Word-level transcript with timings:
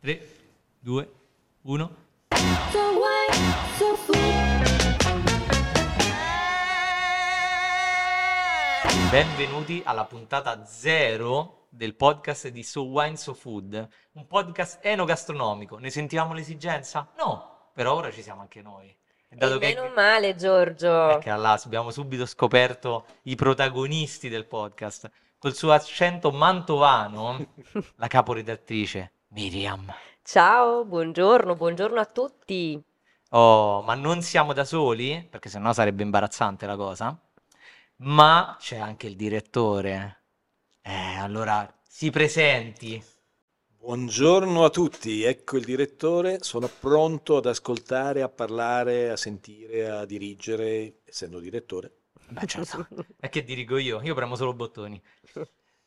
3, 0.00 0.20
2, 0.78 1.08
1. 1.62 1.90
So 2.70 2.78
wine, 3.00 3.34
so 3.76 3.96
food. 3.96 4.16
Benvenuti 9.10 9.82
alla 9.84 10.04
puntata 10.04 10.64
0 10.64 11.66
del 11.70 11.96
podcast 11.96 12.46
di 12.46 12.62
So 12.62 12.84
Wine 12.84 13.16
So 13.16 13.34
Food, 13.34 13.88
un 14.12 14.26
podcast 14.28 14.78
enogastronomico. 14.84 15.78
Ne 15.78 15.90
sentivamo 15.90 16.32
l'esigenza? 16.32 17.10
No, 17.16 17.70
però 17.74 17.94
ora 17.94 18.12
ci 18.12 18.22
siamo 18.22 18.42
anche 18.42 18.62
noi. 18.62 18.96
E 19.28 19.34
dato 19.34 19.56
E 19.56 19.58
che, 19.58 19.74
meno 19.74 19.92
male, 19.96 20.36
Giorgio. 20.36 21.18
che 21.20 21.30
Allah, 21.30 21.60
abbiamo 21.64 21.90
subito 21.90 22.24
scoperto 22.24 23.04
i 23.22 23.34
protagonisti 23.34 24.28
del 24.28 24.46
podcast. 24.46 25.10
Col 25.38 25.54
suo 25.54 25.72
accento 25.72 26.30
mantovano, 26.30 27.54
la 27.96 28.06
caporedattrice 28.06 29.14
Miriam. 29.30 29.92
Ciao, 30.22 30.84
buongiorno, 30.86 31.54
buongiorno 31.54 32.00
a 32.00 32.06
tutti. 32.06 32.82
Oh, 33.30 33.82
ma 33.82 33.94
non 33.94 34.22
siamo 34.22 34.54
da 34.54 34.64
soli, 34.64 35.26
perché 35.28 35.50
sennò 35.50 35.72
sarebbe 35.74 36.02
imbarazzante 36.02 36.64
la 36.66 36.76
cosa. 36.76 37.18
Ma 37.96 38.56
c'è 38.58 38.78
anche 38.78 39.06
il 39.06 39.16
direttore. 39.16 40.22
Eh, 40.80 41.16
allora 41.18 41.70
si 41.86 42.10
presenti. 42.10 43.02
Buongiorno 43.76 44.64
a 44.64 44.70
tutti, 44.70 45.22
ecco 45.22 45.58
il 45.58 45.64
direttore, 45.64 46.38
sono 46.40 46.68
pronto 46.68 47.36
ad 47.36 47.46
ascoltare, 47.46 48.22
a 48.22 48.28
parlare, 48.28 49.10
a 49.10 49.16
sentire, 49.16 49.90
a 49.90 50.04
dirigere, 50.06 51.00
essendo 51.04 51.38
direttore. 51.38 51.96
Beh, 52.28 52.46
certo. 52.46 52.88
È 53.18 53.28
che 53.28 53.44
dirigo 53.44 53.76
io, 53.76 54.00
io 54.02 54.14
premo 54.14 54.36
solo 54.36 54.54
bottoni. 54.54 55.00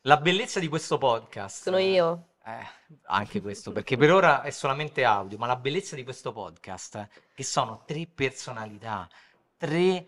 La 0.02 0.18
bellezza 0.18 0.60
di 0.60 0.68
questo 0.68 0.98
podcast. 0.98 1.64
Sono 1.64 1.78
io. 1.80 2.31
Eh, 2.44 2.98
anche 3.04 3.40
questo, 3.40 3.72
perché 3.72 3.98
per 3.98 4.12
ora 4.12 4.42
è 4.42 4.50
solamente 4.50 5.04
audio, 5.04 5.38
ma 5.38 5.46
la 5.46 5.56
bellezza 5.56 5.96
di 5.96 6.04
questo 6.04 6.32
podcast 6.32 6.98
è 6.98 7.08
che 7.36 7.44
sono 7.44 7.84
tre 7.86 8.08
personalità, 8.08 9.08
tre 9.58 10.08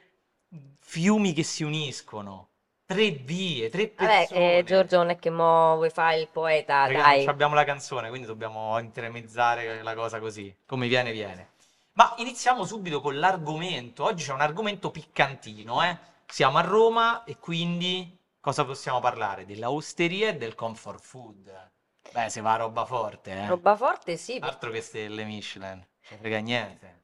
fiumi 0.79 1.33
che 1.33 1.43
si 1.43 1.63
uniscono, 1.63 2.49
tre 2.85 3.11
vie, 3.11 3.69
tre 3.69 3.93
Vabbè, 3.95 4.27
persone. 4.27 4.57
eh, 4.57 4.63
Giorgio, 4.63 4.97
non 4.97 5.09
è 5.09 5.17
che 5.19 5.29
mo 5.29 5.75
vuoi 5.75 5.91
fare 5.91 6.19
il 6.19 6.27
poeta, 6.27 6.87
Raga, 6.87 7.01
dai. 7.03 7.19
non 7.19 7.29
abbiamo 7.29 7.53
la 7.55 7.63
canzone, 7.65 8.09
quindi 8.09 8.25
dobbiamo 8.27 8.79
intermezzare 8.79 9.83
la 9.83 9.93
cosa 9.93 10.19
così, 10.19 10.55
come 10.65 10.87
viene 10.87 11.11
viene. 11.11 11.51
Ma 11.93 12.15
iniziamo 12.17 12.65
subito 12.65 12.99
con 13.01 13.19
l'argomento. 13.19 14.03
Oggi 14.05 14.23
c'è 14.25 14.33
un 14.33 14.41
argomento 14.41 14.89
piccantino, 14.89 15.83
eh? 15.83 15.97
Siamo 16.25 16.57
a 16.57 16.61
Roma 16.61 17.23
e 17.25 17.37
quindi 17.37 18.17
cosa 18.39 18.65
possiamo 18.65 18.99
parlare? 18.99 19.45
Della 19.45 19.69
osteria 19.69 20.29
e 20.29 20.35
del 20.37 20.55
comfort 20.55 21.03
food. 21.03 21.71
Beh, 22.11 22.29
se 22.29 22.41
va 22.41 22.55
roba 22.55 22.85
forte, 22.85 23.31
eh? 23.31 23.47
Roba 23.47 23.75
forte, 23.75 24.17
sì. 24.17 24.37
Altro 24.41 24.69
che 24.71 24.81
stelle 24.81 25.23
Michelin, 25.23 25.85
non 26.09 26.19
frega 26.19 26.39
niente. 26.39 27.01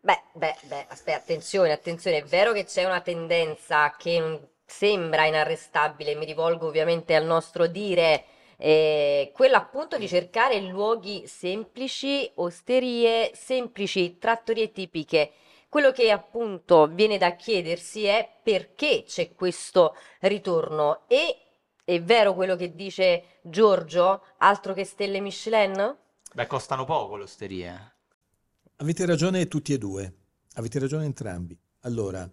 Beh, 0.00 0.22
beh, 0.32 0.56
beh, 0.62 0.86
aspetta, 0.88 1.18
attenzione, 1.18 1.72
attenzione, 1.72 2.18
è 2.18 2.24
vero 2.24 2.52
che 2.52 2.64
c'è 2.64 2.84
una 2.84 3.00
tendenza 3.00 3.94
che 3.96 4.50
sembra 4.64 5.26
inarrestabile, 5.26 6.14
mi 6.14 6.24
rivolgo 6.24 6.66
ovviamente 6.66 7.14
al 7.14 7.24
nostro 7.24 7.66
dire, 7.66 8.24
eh, 8.56 9.30
quella 9.34 9.58
appunto 9.58 9.98
di 9.98 10.08
cercare 10.08 10.60
luoghi 10.60 11.26
semplici, 11.26 12.30
osterie 12.36 13.32
semplici, 13.34 14.18
trattorie 14.18 14.72
tipiche. 14.72 15.32
Quello 15.68 15.90
che 15.90 16.10
appunto 16.10 16.86
viene 16.86 17.18
da 17.18 17.34
chiedersi 17.34 18.04
è 18.04 18.28
perché 18.42 19.04
c'è 19.06 19.34
questo 19.34 19.96
ritorno 20.20 21.02
e 21.06 21.36
è 21.94 22.02
vero 22.02 22.34
quello 22.34 22.56
che 22.56 22.74
dice 22.74 23.38
Giorgio, 23.42 24.22
altro 24.38 24.72
che 24.72 24.84
stelle 24.84 25.20
Michelin? 25.20 25.96
Beh, 26.34 26.46
costano 26.46 26.84
poco 26.84 27.16
le 27.16 27.24
osterie. 27.24 27.94
Avete 28.76 29.04
ragione 29.04 29.46
tutti 29.48 29.72
e 29.72 29.78
due, 29.78 30.14
avete 30.54 30.78
ragione 30.78 31.04
entrambi. 31.04 31.58
Allora, 31.80 32.28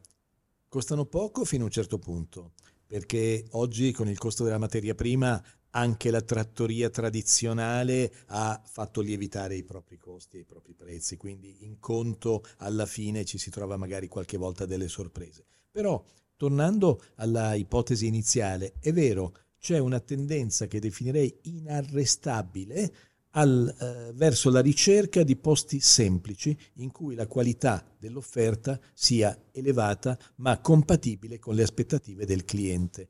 costano 0.67 1.05
poco 1.05 1.43
fino 1.43 1.63
a 1.63 1.65
un 1.65 1.71
certo 1.71 1.99
punto, 1.99 2.53
perché 2.87 3.45
oggi 3.51 3.91
con 3.91 4.07
il 4.07 4.17
costo 4.17 4.43
della 4.43 4.57
materia 4.57 4.95
prima 4.95 5.43
anche 5.71 6.09
la 6.09 6.21
trattoria 6.21 6.89
tradizionale 6.89 8.11
ha 8.27 8.59
fatto 8.63 9.01
lievitare 9.01 9.55
i 9.55 9.63
propri 9.63 9.97
costi 9.97 10.37
e 10.37 10.39
i 10.41 10.45
propri 10.45 10.73
prezzi, 10.73 11.17
quindi 11.17 11.57
in 11.65 11.79
conto 11.79 12.43
alla 12.57 12.85
fine 12.85 13.25
ci 13.25 13.37
si 13.37 13.49
trova 13.49 13.77
magari 13.77 14.07
qualche 14.07 14.37
volta 14.37 14.65
delle 14.65 14.87
sorprese. 14.87 15.45
Però, 15.69 16.03
tornando 16.35 17.03
alla 17.15 17.53
ipotesi 17.53 18.07
iniziale, 18.07 18.73
è 18.79 18.91
vero, 18.91 19.33
c'è 19.59 19.77
una 19.77 19.99
tendenza 19.99 20.67
che 20.67 20.79
definirei 20.79 21.37
inarrestabile 21.43 22.93
al, 23.31 23.75
eh, 23.79 24.11
verso 24.13 24.49
la 24.49 24.61
ricerca 24.61 25.23
di 25.23 25.35
posti 25.35 25.79
semplici 25.79 26.57
in 26.75 26.91
cui 26.91 27.15
la 27.15 27.27
qualità 27.27 27.85
dell'offerta 27.97 28.79
sia 28.93 29.37
elevata 29.51 30.17
ma 30.37 30.59
compatibile 30.59 31.37
con 31.37 31.55
le 31.55 31.63
aspettative 31.63 32.25
del 32.25 32.45
cliente. 32.45 33.09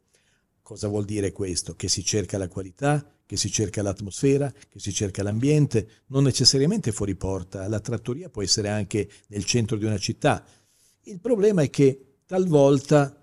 Cosa 0.62 0.88
vuol 0.88 1.06
dire 1.06 1.32
questo? 1.32 1.76
Che 1.76 1.88
si 1.88 2.04
cerca 2.04 2.38
la 2.38 2.48
qualità, 2.48 3.04
che 3.26 3.38
si 3.38 3.50
cerca 3.50 3.82
l'atmosfera, 3.82 4.52
che 4.52 4.80
si 4.80 4.92
cerca 4.92 5.24
l'ambiente, 5.24 6.04
non 6.08 6.24
necessariamente 6.24 6.92
fuori 6.92 7.16
porta, 7.16 7.68
la 7.68 7.80
trattoria 7.80 8.30
può 8.30 8.44
essere 8.44 8.70
anche 8.70 9.10
nel 9.28 9.46
centro 9.46 9.78
di 9.78 9.86
una 9.86 9.98
città. 9.98 10.46
Il 11.04 11.20
problema 11.20 11.62
è 11.62 11.70
che 11.70 12.18
talvolta 12.26 13.19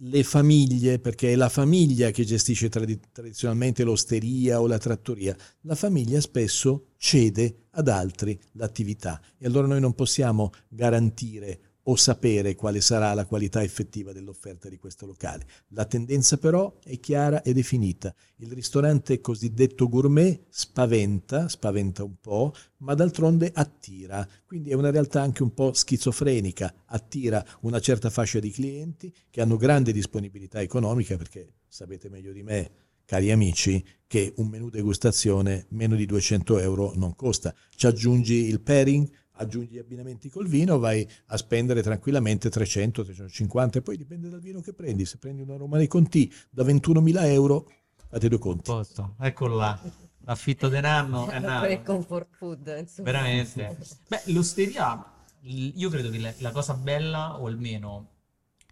le 0.00 0.22
famiglie, 0.22 0.98
perché 0.98 1.32
è 1.32 1.36
la 1.36 1.48
famiglia 1.48 2.10
che 2.10 2.24
gestisce 2.24 2.68
tradi- 2.68 3.00
tradizionalmente 3.12 3.84
l'osteria 3.84 4.60
o 4.60 4.66
la 4.66 4.78
trattoria, 4.78 5.36
la 5.62 5.74
famiglia 5.74 6.20
spesso 6.20 6.88
cede 6.96 7.66
ad 7.70 7.88
altri 7.88 8.38
l'attività. 8.52 9.20
E 9.38 9.46
allora 9.46 9.66
noi 9.66 9.80
non 9.80 9.94
possiamo 9.94 10.50
garantire 10.68 11.65
o 11.88 11.96
sapere 11.96 12.54
quale 12.54 12.80
sarà 12.80 13.12
la 13.14 13.26
qualità 13.26 13.62
effettiva 13.62 14.12
dell'offerta 14.12 14.68
di 14.68 14.76
questo 14.76 15.06
locale. 15.06 15.46
La 15.68 15.84
tendenza 15.84 16.36
però 16.36 16.78
è 16.82 16.98
chiara 16.98 17.42
e 17.42 17.52
definita. 17.52 18.14
Il 18.36 18.52
ristorante 18.52 19.20
cosiddetto 19.20 19.88
gourmet 19.88 20.44
spaventa, 20.48 21.48
spaventa 21.48 22.02
un 22.02 22.20
po', 22.20 22.52
ma 22.78 22.94
d'altronde 22.94 23.50
attira. 23.54 24.26
Quindi 24.44 24.70
è 24.70 24.74
una 24.74 24.90
realtà 24.90 25.22
anche 25.22 25.42
un 25.42 25.54
po' 25.54 25.72
schizofrenica, 25.72 26.72
attira 26.86 27.44
una 27.60 27.80
certa 27.80 28.10
fascia 28.10 28.40
di 28.40 28.50
clienti 28.50 29.12
che 29.30 29.40
hanno 29.40 29.56
grande 29.56 29.92
disponibilità 29.92 30.60
economica 30.60 31.16
perché 31.16 31.54
sapete 31.68 32.08
meglio 32.08 32.32
di 32.32 32.42
me, 32.42 32.70
cari 33.04 33.30
amici, 33.30 33.84
che 34.06 34.32
un 34.36 34.48
menù 34.48 34.70
degustazione 34.70 35.66
meno 35.70 35.96
di 35.96 36.06
200 36.06 36.58
euro 36.58 36.92
non 36.96 37.14
costa. 37.14 37.54
Ci 37.74 37.86
aggiungi 37.86 38.34
il 38.34 38.60
pairing, 38.60 39.08
aggiungi 39.36 39.74
gli 39.74 39.78
abbinamenti 39.78 40.28
col 40.28 40.46
vino, 40.46 40.78
vai 40.78 41.08
a 41.26 41.36
spendere 41.36 41.82
tranquillamente 41.82 42.50
300, 42.50 43.04
350 43.04 43.78
e 43.78 43.82
poi 43.82 43.96
dipende 43.96 44.28
dal 44.28 44.40
vino 44.40 44.60
che 44.60 44.72
prendi. 44.72 45.04
Se 45.04 45.18
prendi 45.18 45.42
una 45.42 45.56
Romani 45.56 45.86
Conti 45.86 46.32
da 46.50 46.62
21.000 46.62 47.24
euro, 47.26 47.70
fate 48.08 48.28
due 48.28 48.38
conti. 48.38 48.70
Posto, 48.70 49.14
eccolo 49.20 49.56
là. 49.56 49.78
L'affitto 50.24 50.68
denaro 50.68 51.28
è 51.28 51.68
che 51.68 51.82
comfort 51.82 52.34
food, 52.34 52.76
insomma. 52.78 53.12
Veramente. 53.12 53.78
Beh, 54.08 54.22
l'osteria, 54.32 55.04
io 55.42 55.88
credo 55.88 56.10
che 56.10 56.34
la 56.38 56.50
cosa 56.50 56.74
bella, 56.74 57.40
o 57.40 57.46
almeno 57.46 58.14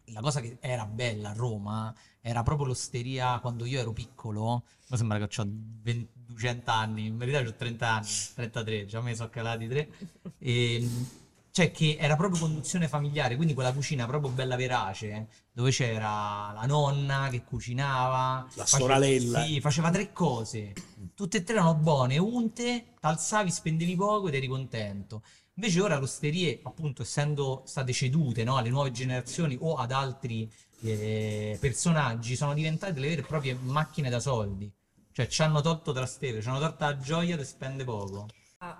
la 0.06 0.20
cosa 0.20 0.40
che 0.40 0.58
era 0.60 0.86
bella 0.86 1.30
a 1.30 1.32
Roma, 1.32 1.94
era 2.20 2.42
proprio 2.42 2.66
l'osteria 2.66 3.38
quando 3.40 3.64
io 3.64 3.80
ero 3.80 3.92
piccolo. 3.92 4.64
Mi 4.88 4.96
sembra 4.96 5.18
che 5.26 5.40
ho 5.40 5.46
200 5.46 6.70
anni, 6.70 7.06
in 7.06 7.16
verità 7.18 7.40
ho 7.40 7.54
30 7.54 7.88
anni, 7.88 8.06
33, 8.34 8.86
già 8.86 9.00
me 9.00 9.14
sono 9.14 9.28
calati 9.30 9.68
3. 9.68 9.88
E, 10.38 10.88
cioè 11.50 11.70
che 11.70 11.96
era 12.00 12.16
proprio 12.16 12.40
conduzione 12.40 12.88
familiare, 12.88 13.36
quindi 13.36 13.54
quella 13.54 13.72
cucina 13.72 14.06
proprio 14.06 14.32
bella 14.32 14.56
verace, 14.56 15.28
dove 15.52 15.70
c'era 15.70 16.50
la 16.52 16.64
nonna 16.66 17.28
che 17.30 17.44
cucinava, 17.44 18.46
La 18.54 18.64
face- 18.64 18.78
sorella. 18.78 19.44
sì, 19.44 19.60
faceva 19.60 19.90
tre 19.90 20.12
cose, 20.12 20.72
tutte 21.14 21.36
e 21.36 21.42
tre 21.44 21.54
erano 21.54 21.74
buone, 21.76 22.18
unte, 22.18 22.94
t'alzavi, 22.98 23.50
spendevi 23.52 23.94
poco 23.94 24.26
ed 24.28 24.34
eri 24.34 24.48
contento. 24.48 25.22
Invece 25.56 25.80
ora 25.80 25.96
le 25.96 26.02
osterie, 26.02 26.60
appunto, 26.64 27.02
essendo 27.02 27.62
state 27.64 27.92
cedute, 27.92 28.42
no, 28.42 28.56
alle 28.56 28.70
nuove 28.70 28.90
generazioni 28.90 29.56
o 29.60 29.76
ad 29.76 29.92
altri 29.92 30.50
eh, 30.82 31.56
personaggi, 31.60 32.34
sono 32.34 32.54
diventate 32.54 32.92
delle 32.92 33.08
vere 33.08 33.20
e 33.20 33.24
proprie 33.24 33.54
macchine 33.54 34.10
da 34.10 34.18
soldi. 34.18 34.72
Cioè, 35.12 35.28
ci 35.28 35.42
hanno 35.42 35.60
tolto 35.60 35.92
Trastevere, 35.92 36.42
ci 36.42 36.48
hanno 36.48 36.58
tolto 36.58 36.84
la 36.84 36.98
gioia 36.98 37.36
di 37.36 37.44
spende 37.44 37.84
poco. 37.84 38.26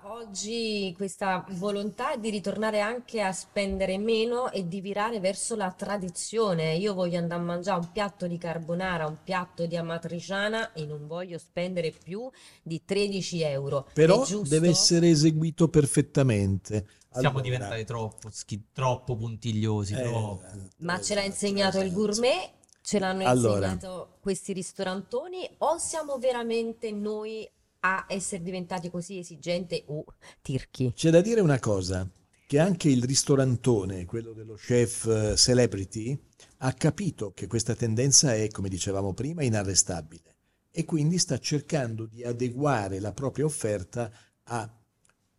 Oggi 0.03 0.93
questa 0.97 1.45
volontà 1.51 2.15
di 2.15 2.29
ritornare 2.29 2.81
anche 2.81 3.21
a 3.21 3.31
spendere 3.31 3.97
meno 3.97 4.51
e 4.51 4.67
di 4.67 4.81
virare 4.81 5.19
verso 5.19 5.55
la 5.55 5.71
tradizione. 5.71 6.75
Io 6.75 6.93
voglio 6.93 7.19
andare 7.19 7.41
a 7.41 7.43
mangiare 7.43 7.79
un 7.79 7.91
piatto 7.91 8.25
di 8.25 8.37
carbonara, 8.37 9.05
un 9.05 9.17
piatto 9.23 9.65
di 9.65 9.75
amatriciana 9.75 10.73
e 10.73 10.85
non 10.85 11.05
voglio 11.07 11.37
spendere 11.37 11.91
più 11.91 12.29
di 12.63 12.83
13 12.83 13.41
euro. 13.43 13.87
Però 13.93 14.25
deve 14.43 14.69
essere 14.69 15.09
eseguito 15.09 15.67
perfettamente. 15.67 16.87
Siamo 17.11 17.39
Allora, 17.39 17.41
diventati 17.41 17.85
troppo, 17.85 18.29
schi- 18.31 18.67
troppo 18.73 19.15
puntigliosi, 19.15 19.93
eh, 19.93 20.01
troppo. 20.01 20.41
Ma 20.77 20.99
ce 20.99 21.15
l'ha 21.15 21.23
insegnato 21.23 21.79
il 21.79 21.93
gourmet? 21.93 22.51
Ce 22.81 22.99
l'hanno 22.99 23.25
Allora. 23.25 23.67
insegnato 23.67 24.17
questi 24.19 24.51
ristorantoni? 24.51 25.49
O 25.59 25.77
siamo 25.77 26.17
veramente 26.17 26.91
noi 26.91 27.49
a 27.85 28.05
essere 28.07 28.41
diventati 28.41 28.89
così 28.89 29.19
esigenti 29.19 29.83
o 29.87 30.03
tirchi? 30.41 30.91
C'è 30.95 31.11
da 31.11 31.21
dire 31.21 31.41
una 31.41 31.59
cosa, 31.59 32.09
che 32.47 32.59
anche 32.59 32.89
il 32.89 33.03
ristorantone, 33.03 34.05
quello 34.05 34.33
dello 34.33 34.55
chef 34.55 35.05
eh, 35.05 35.35
celebrity, 35.35 36.19
ha 36.59 36.73
capito 36.73 37.31
che 37.31 37.47
questa 37.47 37.75
tendenza 37.75 38.33
è, 38.33 38.47
come 38.49 38.69
dicevamo 38.69 39.13
prima, 39.13 39.43
inarrestabile 39.43 40.33
e 40.71 40.83
quindi 40.83 41.17
sta 41.17 41.39
cercando 41.39 42.05
di 42.05 42.23
adeguare 42.23 42.99
la 42.99 43.13
propria 43.13 43.45
offerta 43.45 44.11
a 44.43 44.69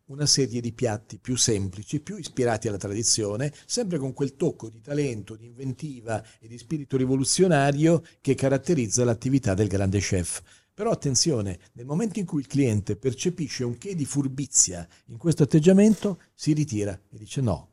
una 0.07 0.25
serie 0.25 0.61
di 0.61 0.73
piatti 0.73 1.19
più 1.19 1.37
semplici, 1.37 2.01
più 2.01 2.17
ispirati 2.17 2.69
alla 2.69 2.77
tradizione, 2.77 3.53
sempre 3.67 3.99
con 3.99 4.13
quel 4.13 4.37
tocco 4.37 4.69
di 4.69 4.81
talento, 4.81 5.35
di 5.35 5.47
inventiva 5.47 6.25
e 6.39 6.47
di 6.47 6.57
spirito 6.57 6.97
rivoluzionario 6.97 8.05
che 8.21 8.35
caratterizza 8.35 9.05
l'attività 9.05 9.55
del 9.55 9.67
grande 9.67 9.99
chef. 9.99 10.43
Però 10.77 10.91
attenzione, 10.91 11.59
nel 11.73 11.87
momento 11.87 12.19
in 12.19 12.27
cui 12.27 12.41
il 12.41 12.47
cliente 12.47 12.97
percepisce 12.97 13.65
un 13.65 13.79
che 13.79 13.95
di 13.95 14.05
furbizia 14.05 14.87
in 15.07 15.17
questo 15.17 15.45
atteggiamento, 15.45 16.21
si 16.35 16.53
ritira 16.53 16.93
e 16.93 17.17
dice 17.17 17.41
no, 17.41 17.71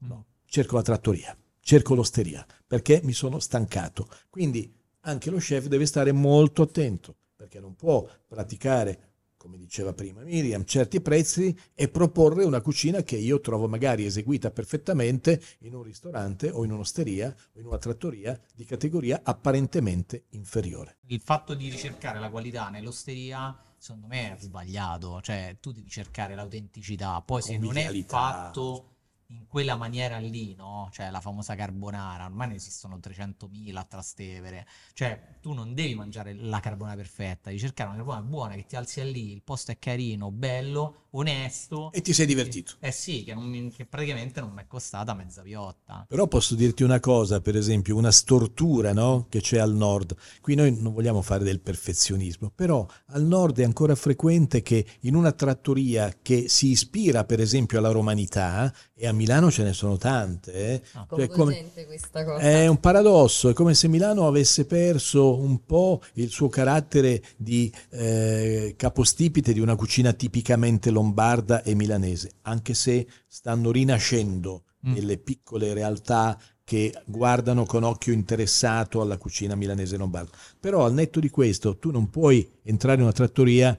no, 0.00 0.26
cerco 0.44 0.76
la 0.76 0.82
trattoria, 0.82 1.34
cerco 1.60 1.94
l'osteria, 1.94 2.46
perché 2.66 3.00
mi 3.02 3.14
sono 3.14 3.38
stancato. 3.38 4.10
Quindi 4.28 4.70
anche 5.00 5.30
lo 5.30 5.38
chef 5.38 5.68
deve 5.68 5.86
stare 5.86 6.12
molto 6.12 6.60
attento, 6.60 7.16
perché 7.34 7.60
non 7.60 7.76
può 7.76 8.06
praticare 8.28 9.13
come 9.44 9.58
diceva 9.58 9.92
prima 9.92 10.22
Miriam, 10.22 10.64
certi 10.64 11.02
prezzi 11.02 11.54
e 11.74 11.88
proporre 11.88 12.44
una 12.44 12.62
cucina 12.62 13.02
che 13.02 13.16
io 13.16 13.42
trovo 13.42 13.68
magari 13.68 14.06
eseguita 14.06 14.50
perfettamente 14.50 15.38
in 15.58 15.74
un 15.74 15.82
ristorante 15.82 16.48
o 16.48 16.64
in 16.64 16.72
un'osteria 16.72 17.36
o 17.52 17.60
in 17.60 17.66
una 17.66 17.76
trattoria 17.76 18.40
di 18.54 18.64
categoria 18.64 19.20
apparentemente 19.22 20.24
inferiore. 20.30 20.96
Il 21.08 21.20
fatto 21.20 21.52
di 21.52 21.68
ricercare 21.68 22.18
la 22.20 22.30
qualità 22.30 22.70
nell'osteria, 22.70 23.54
secondo 23.76 24.06
me 24.06 24.34
è 24.34 24.40
sbagliato. 24.40 25.20
Cioè, 25.20 25.58
tu 25.60 25.72
devi 25.72 25.90
cercare 25.90 26.34
l'autenticità. 26.34 27.20
Poi, 27.20 27.42
se 27.42 27.58
non 27.58 27.76
è 27.76 27.92
fatto 28.06 28.93
in 29.38 29.46
quella 29.48 29.76
maniera 29.76 30.18
lì, 30.18 30.54
no? 30.54 30.88
Cioè, 30.92 31.10
la 31.10 31.20
famosa 31.20 31.54
carbonara, 31.54 32.24
ormai 32.24 32.48
ne 32.48 32.54
esistono 32.54 32.98
300.000 32.98 33.76
a 33.76 33.84
Trastevere. 33.84 34.66
Cioè, 34.92 35.38
tu 35.40 35.52
non 35.52 35.74
devi 35.74 35.94
mangiare 35.94 36.34
la 36.34 36.60
carbonara 36.60 36.96
perfetta, 36.96 37.50
devi 37.50 37.58
cercare 37.58 37.88
una 37.88 37.98
carbonara 37.98 38.24
buona 38.24 38.54
che 38.54 38.64
ti 38.66 38.76
alzi 38.76 39.02
lì, 39.10 39.32
il 39.32 39.42
posto 39.42 39.72
è 39.72 39.78
carino, 39.78 40.30
bello, 40.30 41.06
onesto. 41.10 41.90
E 41.92 42.00
ti 42.00 42.12
sei 42.12 42.26
divertito. 42.26 42.74
Eh 42.80 42.92
sì, 42.92 43.24
che, 43.24 43.34
mi- 43.34 43.70
che 43.70 43.86
praticamente 43.86 44.40
non 44.40 44.52
mi 44.52 44.62
è 44.62 44.66
costata 44.66 45.14
mezza 45.14 45.42
piotta. 45.42 46.06
Però 46.08 46.26
posso 46.26 46.54
dirti 46.54 46.82
una 46.82 47.00
cosa, 47.00 47.40
per 47.40 47.56
esempio, 47.56 47.96
una 47.96 48.12
stortura 48.12 48.92
no? 48.92 49.26
che 49.28 49.40
c'è 49.40 49.58
al 49.58 49.74
nord. 49.74 50.16
Qui 50.40 50.54
noi 50.54 50.76
non 50.80 50.92
vogliamo 50.92 51.22
fare 51.22 51.44
del 51.44 51.60
perfezionismo, 51.60 52.50
però 52.54 52.86
al 53.06 53.24
nord 53.24 53.58
è 53.58 53.64
ancora 53.64 53.94
frequente 53.94 54.62
che 54.62 54.84
in 55.00 55.14
una 55.14 55.32
trattoria 55.32 56.14
che 56.22 56.48
si 56.48 56.68
ispira, 56.68 57.24
per 57.24 57.40
esempio, 57.40 57.78
alla 57.78 57.90
romanità, 57.90 58.72
e 58.96 59.06
a 59.06 59.12
Milano 59.12 59.23
ce 59.50 59.62
ne 59.62 59.72
sono 59.72 59.96
tante, 59.96 60.52
eh, 60.52 60.82
Ah. 60.92 61.06
Cioè, 61.08 61.28
come- 61.28 61.28
Coinvolgente 61.28 61.86
questa 61.86 62.24
cosa. 62.24 62.38
È 62.38 62.66
un 62.66 62.78
paradosso, 62.80 63.48
è 63.48 63.52
come 63.52 63.74
se 63.74 63.88
Milano 63.88 64.26
avesse 64.26 64.64
perso 64.66 65.36
un 65.38 65.64
po' 65.64 66.00
il 66.14 66.28
suo 66.30 66.48
carattere 66.48 67.22
di 67.36 67.72
eh, 67.90 68.74
capostipite 68.76 69.52
di 69.52 69.60
una 69.60 69.76
cucina 69.76 70.12
tipicamente 70.12 70.90
lombarda 70.90 71.62
e 71.62 71.74
milanese, 71.74 72.30
anche 72.42 72.74
se 72.74 73.06
stanno 73.26 73.70
rinascendo 73.70 74.64
Mm. 74.86 74.92
nelle 74.92 75.16
piccole 75.16 75.72
realtà 75.72 76.38
che 76.62 76.92
guardano 77.06 77.64
con 77.64 77.84
occhio 77.84 78.12
interessato 78.12 79.00
alla 79.00 79.16
cucina 79.16 79.54
milanese 79.54 79.96
lombarda. 79.96 80.30
Però 80.60 80.84
al 80.84 80.92
netto 80.92 81.20
di 81.20 81.30
questo 81.30 81.78
tu 81.78 81.90
non 81.90 82.10
puoi 82.10 82.46
entrare 82.64 82.96
in 82.96 83.02
una 83.04 83.12
trattoria 83.12 83.78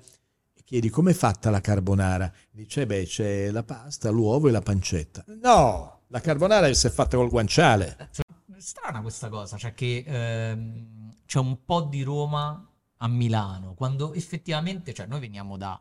chiedi 0.66 0.90
com'è 0.90 1.14
fatta 1.14 1.50
la 1.50 1.62
carbonara. 1.62 2.30
Dice, 2.52 2.86
beh, 2.86 3.06
c'è 3.06 3.52
la 3.52 3.64
pasta, 3.64 4.10
l'uovo 4.10 4.50
e 4.50 4.52
la 4.52 4.62
pancetta. 4.62 5.24
No, 5.42 6.02
la 6.08 6.20
carbonara 6.20 6.62
deve 6.62 6.74
essere 6.74 6.94
fatta 6.94 7.16
col 7.16 7.30
guanciale. 7.30 8.10
È 8.12 8.60
strana 8.60 9.02
questa 9.02 9.30
cosa, 9.30 9.58
cioè 9.58 9.74
che 9.74 10.04
ehm, 10.06 11.14
c'è 11.26 11.40
un 11.40 11.64
po' 11.64 11.82
di 11.82 12.02
Roma 12.02 12.68
a 12.98 13.08
Milano, 13.08 13.74
quando 13.76 14.14
effettivamente, 14.14 14.94
cioè 14.94 15.06
noi 15.06 15.20
veniamo 15.20 15.56
da 15.56 15.80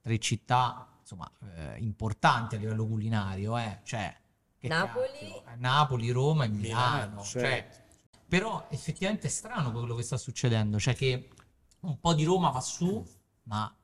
tre 0.00 0.18
città, 0.18 0.88
insomma, 1.00 1.30
eh, 1.56 1.78
importanti 1.78 2.54
a 2.54 2.58
livello 2.58 2.86
culinario, 2.86 3.58
eh, 3.58 3.80
cioè 3.82 4.14
Napoli. 4.60 5.18
eh, 5.18 5.56
Napoli, 5.56 6.10
Roma 6.10 6.44
e 6.44 6.48
Milano, 6.48 6.94
Milano, 6.94 7.22
cioè, 7.22 7.42
certo. 7.42 7.78
però 8.28 8.66
effettivamente 8.70 9.26
è 9.26 9.30
strano 9.30 9.72
quello 9.72 9.94
che 9.94 10.02
sta 10.02 10.16
succedendo, 10.16 10.78
cioè 10.78 10.94
che 10.94 11.30
un 11.80 11.98
po' 11.98 12.14
di 12.14 12.24
Roma 12.24 12.50
va 12.50 12.60
su, 12.60 13.04
ma 13.44 13.74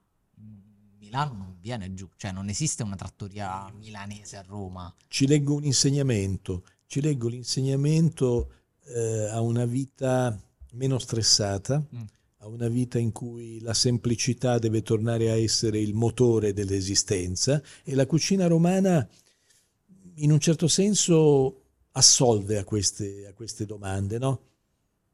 Milano 1.09 1.33
non 1.33 1.57
viene 1.61 1.95
giù, 1.95 2.07
cioè 2.17 2.33
non 2.33 2.49
esiste 2.51 2.83
una 2.83 2.97
trattoria 2.97 3.71
milanese 3.73 4.37
a 4.37 4.43
Roma. 4.43 4.95
Ci 5.09 5.27
leggo 5.27 5.55
un 5.55 5.65
insegnamento, 5.65 6.65
ci 6.87 7.01
leggo 7.01 7.29
l'insegnamento 7.29 8.53
eh, 8.95 9.29
a 9.31 9.41
una 9.41 9.65
vita 9.65 10.39
meno 10.73 10.99
stressata, 10.99 11.83
Mm. 11.95 12.03
a 12.41 12.47
una 12.47 12.69
vita 12.69 12.99
in 12.99 13.11
cui 13.11 13.59
la 13.61 13.73
semplicità 13.75 14.59
deve 14.59 14.83
tornare 14.83 15.31
a 15.31 15.37
essere 15.37 15.81
il 15.81 15.95
motore 15.95 16.53
dell'esistenza 16.53 17.61
e 17.83 17.95
la 17.95 18.07
cucina 18.07 18.47
romana 18.47 19.09
in 20.17 20.31
un 20.31 20.39
certo 20.39 20.69
senso 20.69 21.63
assolve 21.93 22.59
a 22.59 22.65
queste, 22.65 23.27
a 23.27 23.33
queste 23.33 23.65
domande, 23.65 24.19
no? 24.19 24.41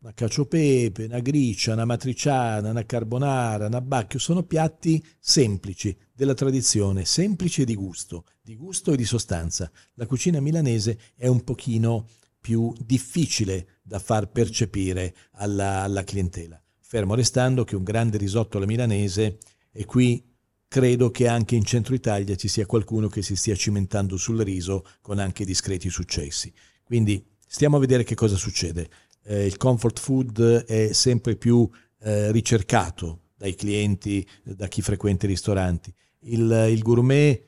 Una 0.05 0.13
cacio 0.13 0.43
e 0.43 0.47
pepe, 0.47 1.05
una 1.07 1.21
gricia, 1.21 1.73
una 1.73 1.87
matriciana, 1.87 2.69
una 2.69 2.85
carbonara, 2.85 3.69
una 3.69 3.81
bacchio, 3.81 4.19
sono 4.19 4.43
piatti 4.43 5.03
semplici 5.19 5.97
della 6.13 6.35
tradizione, 6.35 7.07
semplici 7.07 7.63
e 7.63 7.65
di 7.65 7.75
gusto, 7.75 8.27
di 8.43 8.55
gusto 8.55 8.93
e 8.93 8.97
di 8.97 9.07
sostanza. 9.07 9.73
La 9.95 10.05
cucina 10.05 10.41
milanese 10.41 10.99
è 11.17 11.27
un 11.27 11.43
pochino 11.43 12.07
più 12.39 12.71
difficile 12.85 13.79
da 13.83 13.99
far 13.99 14.31
percepire 14.31 15.15
alla, 15.37 15.81
alla 15.81 16.05
clientela, 16.05 16.63
fermo 16.81 17.15
restando 17.15 17.65
che 17.65 17.75
un 17.75 17.83
grande 17.83 18.19
risotto 18.19 18.59
alla 18.59 18.67
milanese 18.67 19.39
e 19.73 19.87
qui 19.87 20.23
credo 20.69 21.11
che 21.11 21.29
anche 21.29 21.57
in 21.57 21.65
centro 21.65 21.95
Italia 21.95 22.37
ci 22.37 22.49
sia 22.49 22.67
qualcuno 22.67 23.09
che 23.09 23.23
si 23.23 23.37
stia 23.37 23.57
cimentando 23.57 24.19
sul 24.19 24.41
riso 24.41 24.85
con 25.01 25.19
anche 25.19 25.47
discreti 25.47 25.89
successi. 25.89 26.53
Quindi 26.83 27.25
stiamo 27.47 27.77
a 27.77 27.81
vedere 27.81 28.03
che 28.03 28.15
cosa 28.15 28.37
succede. 28.37 28.91
Eh, 29.25 29.47
il 29.47 29.57
comfort 29.57 29.99
food 29.99 30.65
è 30.65 30.93
sempre 30.93 31.37
più 31.37 31.69
eh, 32.01 32.31
ricercato 32.31 33.21
dai 33.37 33.55
clienti, 33.55 34.27
da 34.43 34.69
chi 34.69 34.83
frequenta 34.83 35.27
i 35.27 35.29
ristoranti. 35.29 35.93
Il, 36.21 36.69
il 36.71 36.83
gourmet, 36.83 37.43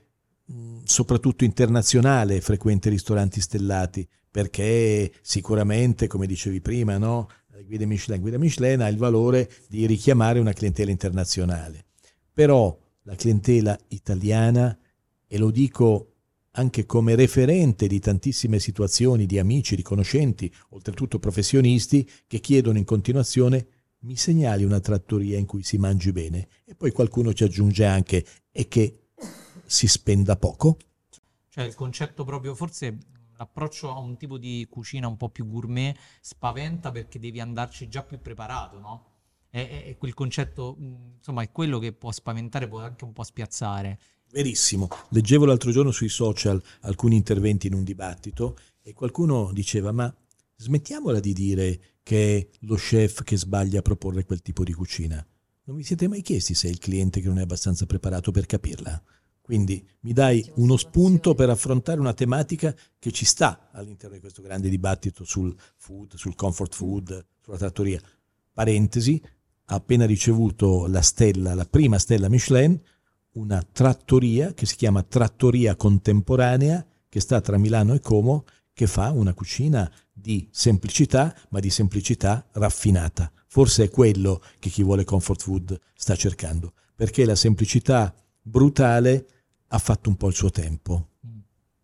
mh, 0.45 0.79
soprattutto 0.85 1.45
internazionale, 1.45 2.41
frequenta 2.41 2.89
i 2.89 2.93
ristoranti 2.93 3.41
stellati 3.41 4.07
perché 4.31 5.13
sicuramente, 5.23 6.07
come 6.09 6.27
dicevi 6.27 6.61
prima, 6.61 6.99
no? 6.99 7.29
Guida 7.65 7.87
Michelin, 7.87 8.21
Guida 8.21 8.37
Michelin 8.37 8.83
ha 8.83 8.89
il 8.89 8.99
valore 8.99 9.51
di 9.67 9.87
richiamare 9.87 10.39
una 10.39 10.53
clientela 10.53 10.91
internazionale. 10.91 11.87
Però 12.35 12.79
la 13.05 13.15
clientela 13.15 13.79
italiana, 13.89 14.79
e 15.27 15.39
lo 15.39 15.51
dico 15.51 16.16
anche 16.57 16.87
come 16.87 17.15
referente 17.15 17.87
di 17.87 18.01
tantissime 18.01 18.59
situazioni 18.59 19.27
di 19.27 19.39
amici, 19.39 19.77
di 19.77 19.83
conoscenti, 19.83 20.53
oltretutto 20.71 21.19
professionisti, 21.19 22.09
che 22.27 22.41
chiedono 22.41 22.79
in 22.79 22.85
continuazione 22.85 23.69
mi 24.01 24.17
segnali 24.17 24.65
una 24.65 24.81
trattoria 24.81 25.39
in 25.39 25.47
cui 25.47 25.63
si 25.63 25.79
mangi 25.79 26.13
bene 26.13 26.49
e 26.65 26.75
poi 26.75 26.93
qualcuno 26.93 27.33
ci 27.33 27.45
aggiunge 27.45 27.85
anche 27.85 28.25
e 28.51 28.69
che 28.69 29.09
si 29.65 29.87
spenda 29.87 30.37
poco. 30.37 30.79
Cioè 31.49 31.65
il 31.65 31.75
concetto 31.75 32.25
proprio, 32.25 32.55
forse 32.55 32.99
l'approccio 33.37 33.91
a 33.91 33.99
un 33.99 34.17
tipo 34.17 34.39
di 34.39 34.67
cucina 34.71 35.09
un 35.09 35.17
po' 35.17 35.29
più 35.29 35.47
gourmet 35.47 35.97
spaventa 36.21 36.91
perché 36.91 37.19
devi 37.19 37.41
andarci 37.41 37.89
già 37.89 38.03
più 38.03 38.19
preparato, 38.21 38.79
no? 38.79 39.11
È, 39.51 39.97
quel 39.99 40.13
concetto, 40.13 40.77
insomma, 41.17 41.43
è 41.43 41.51
quello 41.51 41.79
che 41.79 41.93
può 41.93 42.13
spaventare, 42.13 42.69
può 42.69 42.81
anche 42.81 43.05
un 43.05 43.13
po' 43.13 43.23
spiazzare. 43.23 43.99
Verissimo. 44.31 44.89
Leggevo 45.11 45.45
l'altro 45.45 45.71
giorno 45.71 45.91
sui 45.91 46.09
social 46.09 46.63
alcuni 46.81 47.17
interventi 47.17 47.67
in 47.67 47.75
un 47.75 47.85
dibattito 47.85 48.57
e 48.83 48.93
qualcuno 48.93 49.53
diceva 49.53 49.93
ma 49.93 50.15
smettiamola 50.57 51.21
di 51.21 51.33
dire 51.33 51.81
che 52.03 52.37
è 52.37 52.57
lo 52.61 52.77
chef 52.77 53.23
che 53.23 53.37
sbaglia 53.37 53.81
a 53.81 53.83
proporre 53.83 54.25
quel 54.25 54.43
tipo 54.43 54.65
di 54.65 54.73
cucina. 54.73 55.25
Non 55.65 55.77
vi 55.77 55.83
siete 55.83 56.07
mai 56.07 56.23
chiesti 56.23 56.55
se 56.55 56.69
è 56.69 56.71
il 56.71 56.79
cliente 56.79 57.21
che 57.21 57.29
non 57.29 57.39
è 57.39 57.43
abbastanza 57.43 57.87
preparato 57.87 58.31
per 58.31 58.47
capirla? 58.47 59.03
Quindi 59.41 59.87
mi 60.01 60.13
dai 60.13 60.45
uno 60.57 60.77
spunto 60.77 61.35
per 61.35 61.51
affrontare 61.51 62.01
una 62.01 62.15
tematica 62.15 62.75
che 62.99 63.13
ci 63.13 63.25
sta 63.25 63.71
all'interno 63.73 64.15
di 64.17 64.21
questo 64.21 64.43
grande 64.43 64.69
dibattito 64.69 65.25
sul 65.25 65.55
food, 65.77 66.15
sul 66.15 66.35
comfort 66.35 66.75
food, 66.75 67.27
sulla 67.41 67.57
trattoria. 67.57 68.01
Parentesi, 68.53 69.23
ha 69.67 69.75
appena 69.75 70.05
ricevuto 70.05 70.87
la 70.87 71.03
stella, 71.03 71.55
la 71.55 71.65
prima 71.65 71.99
stella 71.99 72.29
Michelin, 72.29 72.81
una 73.37 73.63
trattoria 73.71 74.53
che 74.53 74.67
si 74.67 74.77
chiama 74.77 75.03
Trattoria 75.03 75.77
Contemporanea, 75.77 76.85
che 77.09 77.21
sta 77.21 77.41
tra 77.41 77.59
Milano 77.59 77.95
e 77.95 78.01
Como, 78.01 78.45
che 78.73 78.87
fa 78.87 79.11
una 79.11 79.35
cucina 79.35 79.91
di 80.13 80.49
semplicità, 80.51 81.35
ma 81.51 81.61
di 81.61 81.71
semplicità 81.71 82.47
raffinata. 82.53 83.31
Forse 83.47 83.85
è 83.85 83.91
quello 83.91 84.43
che 84.59 84.69
chi 84.69 84.83
vuole 84.83 85.05
comfort 85.05 85.43
food 85.43 85.81
sta 85.95 86.15
cercando. 86.15 86.73
perché 86.97 87.27
la 87.27 87.35
semplicità 87.35 88.13
brutale 88.41 89.27
ha 89.69 89.79
fatto 89.79 90.09
un 90.09 90.17
po' 90.17 90.29
il 90.29 90.35
suo 90.35 90.51
tempo. 90.51 91.11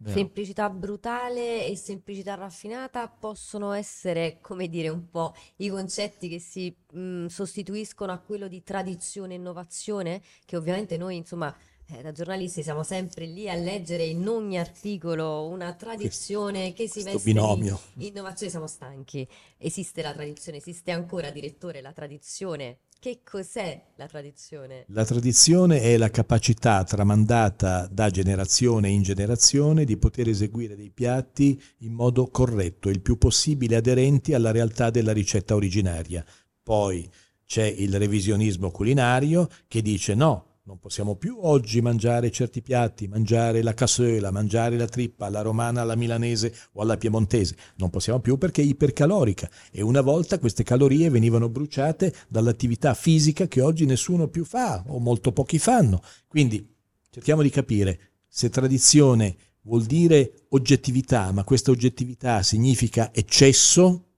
Mm, 0.02 0.04
vero. 0.04 0.16
Semplicità 0.18 0.68
brutale 0.70 1.66
e 1.66 1.76
semplicità 1.76 2.34
raffinata 2.34 3.08
possono 3.08 3.72
essere, 3.72 4.38
come 4.40 4.68
dire, 4.68 4.88
un 4.88 5.08
po' 5.10 5.34
i 5.56 5.68
concetti 5.68 6.28
che 6.28 6.38
si 6.40 6.74
mh, 6.92 7.26
sostituiscono 7.26 8.12
a 8.12 8.18
quello 8.18 8.48
di 8.48 8.62
tradizione 8.62 9.34
e 9.34 9.36
innovazione, 9.36 10.22
che 10.44 10.56
ovviamente 10.56 10.96
noi, 10.96 11.16
insomma, 11.16 11.54
eh, 11.86 12.02
da 12.02 12.12
giornalisti 12.12 12.62
siamo 12.62 12.82
sempre 12.82 13.26
lì 13.26 13.48
a 13.48 13.54
leggere 13.54 14.04
in 14.04 14.26
ogni 14.28 14.58
articolo 14.58 15.46
una 15.46 15.72
tradizione 15.74 16.72
che 16.72 16.88
si 16.88 17.02
Questo 17.02 17.10
veste 17.12 17.32
di 17.32 17.32
binomio. 17.32 17.80
innovazione, 17.98 18.50
siamo 18.50 18.66
stanchi. 18.66 19.26
Esiste 19.58 20.02
la 20.02 20.12
tradizione, 20.12 20.58
esiste 20.58 20.90
ancora, 20.90 21.30
direttore, 21.30 21.80
la 21.80 21.92
tradizione. 21.92 22.78
Che 23.02 23.22
cos'è 23.28 23.82
la 23.96 24.06
tradizione? 24.06 24.84
La 24.90 25.04
tradizione 25.04 25.80
è 25.80 25.96
la 25.96 26.08
capacità 26.08 26.84
tramandata 26.84 27.88
da 27.90 28.10
generazione 28.10 28.90
in 28.90 29.02
generazione 29.02 29.84
di 29.84 29.96
poter 29.96 30.28
eseguire 30.28 30.76
dei 30.76 30.90
piatti 30.90 31.60
in 31.78 31.94
modo 31.94 32.28
corretto, 32.28 32.90
il 32.90 33.00
più 33.00 33.18
possibile 33.18 33.74
aderenti 33.74 34.34
alla 34.34 34.52
realtà 34.52 34.90
della 34.90 35.10
ricetta 35.10 35.56
originaria. 35.56 36.24
Poi 36.62 37.10
c'è 37.44 37.64
il 37.64 37.98
revisionismo 37.98 38.70
culinario 38.70 39.48
che 39.66 39.82
dice 39.82 40.14
no, 40.14 40.51
non 40.64 40.78
possiamo 40.78 41.16
più 41.16 41.38
oggi 41.40 41.80
mangiare 41.80 42.30
certi 42.30 42.62
piatti, 42.62 43.08
mangiare 43.08 43.62
la 43.62 43.74
cassola, 43.74 44.30
mangiare 44.30 44.76
la 44.76 44.86
trippa 44.86 45.26
alla 45.26 45.42
romana, 45.42 45.80
alla 45.80 45.96
milanese 45.96 46.54
o 46.74 46.82
alla 46.82 46.96
piemontese. 46.96 47.56
Non 47.76 47.90
possiamo 47.90 48.20
più 48.20 48.38
perché 48.38 48.62
è 48.62 48.64
ipercalorica 48.64 49.50
e 49.72 49.82
una 49.82 50.02
volta 50.02 50.38
queste 50.38 50.62
calorie 50.62 51.10
venivano 51.10 51.48
bruciate 51.48 52.14
dall'attività 52.28 52.94
fisica 52.94 53.48
che 53.48 53.60
oggi 53.60 53.86
nessuno 53.86 54.28
più 54.28 54.44
fa 54.44 54.84
o 54.86 55.00
molto 55.00 55.32
pochi 55.32 55.58
fanno. 55.58 56.00
Quindi 56.28 56.64
cerchiamo 57.10 57.42
di 57.42 57.50
capire 57.50 58.12
se 58.28 58.48
tradizione 58.48 59.36
vuol 59.62 59.82
dire 59.82 60.44
oggettività, 60.50 61.32
ma 61.32 61.42
questa 61.42 61.72
oggettività 61.72 62.44
significa 62.44 63.12
eccesso, 63.12 64.10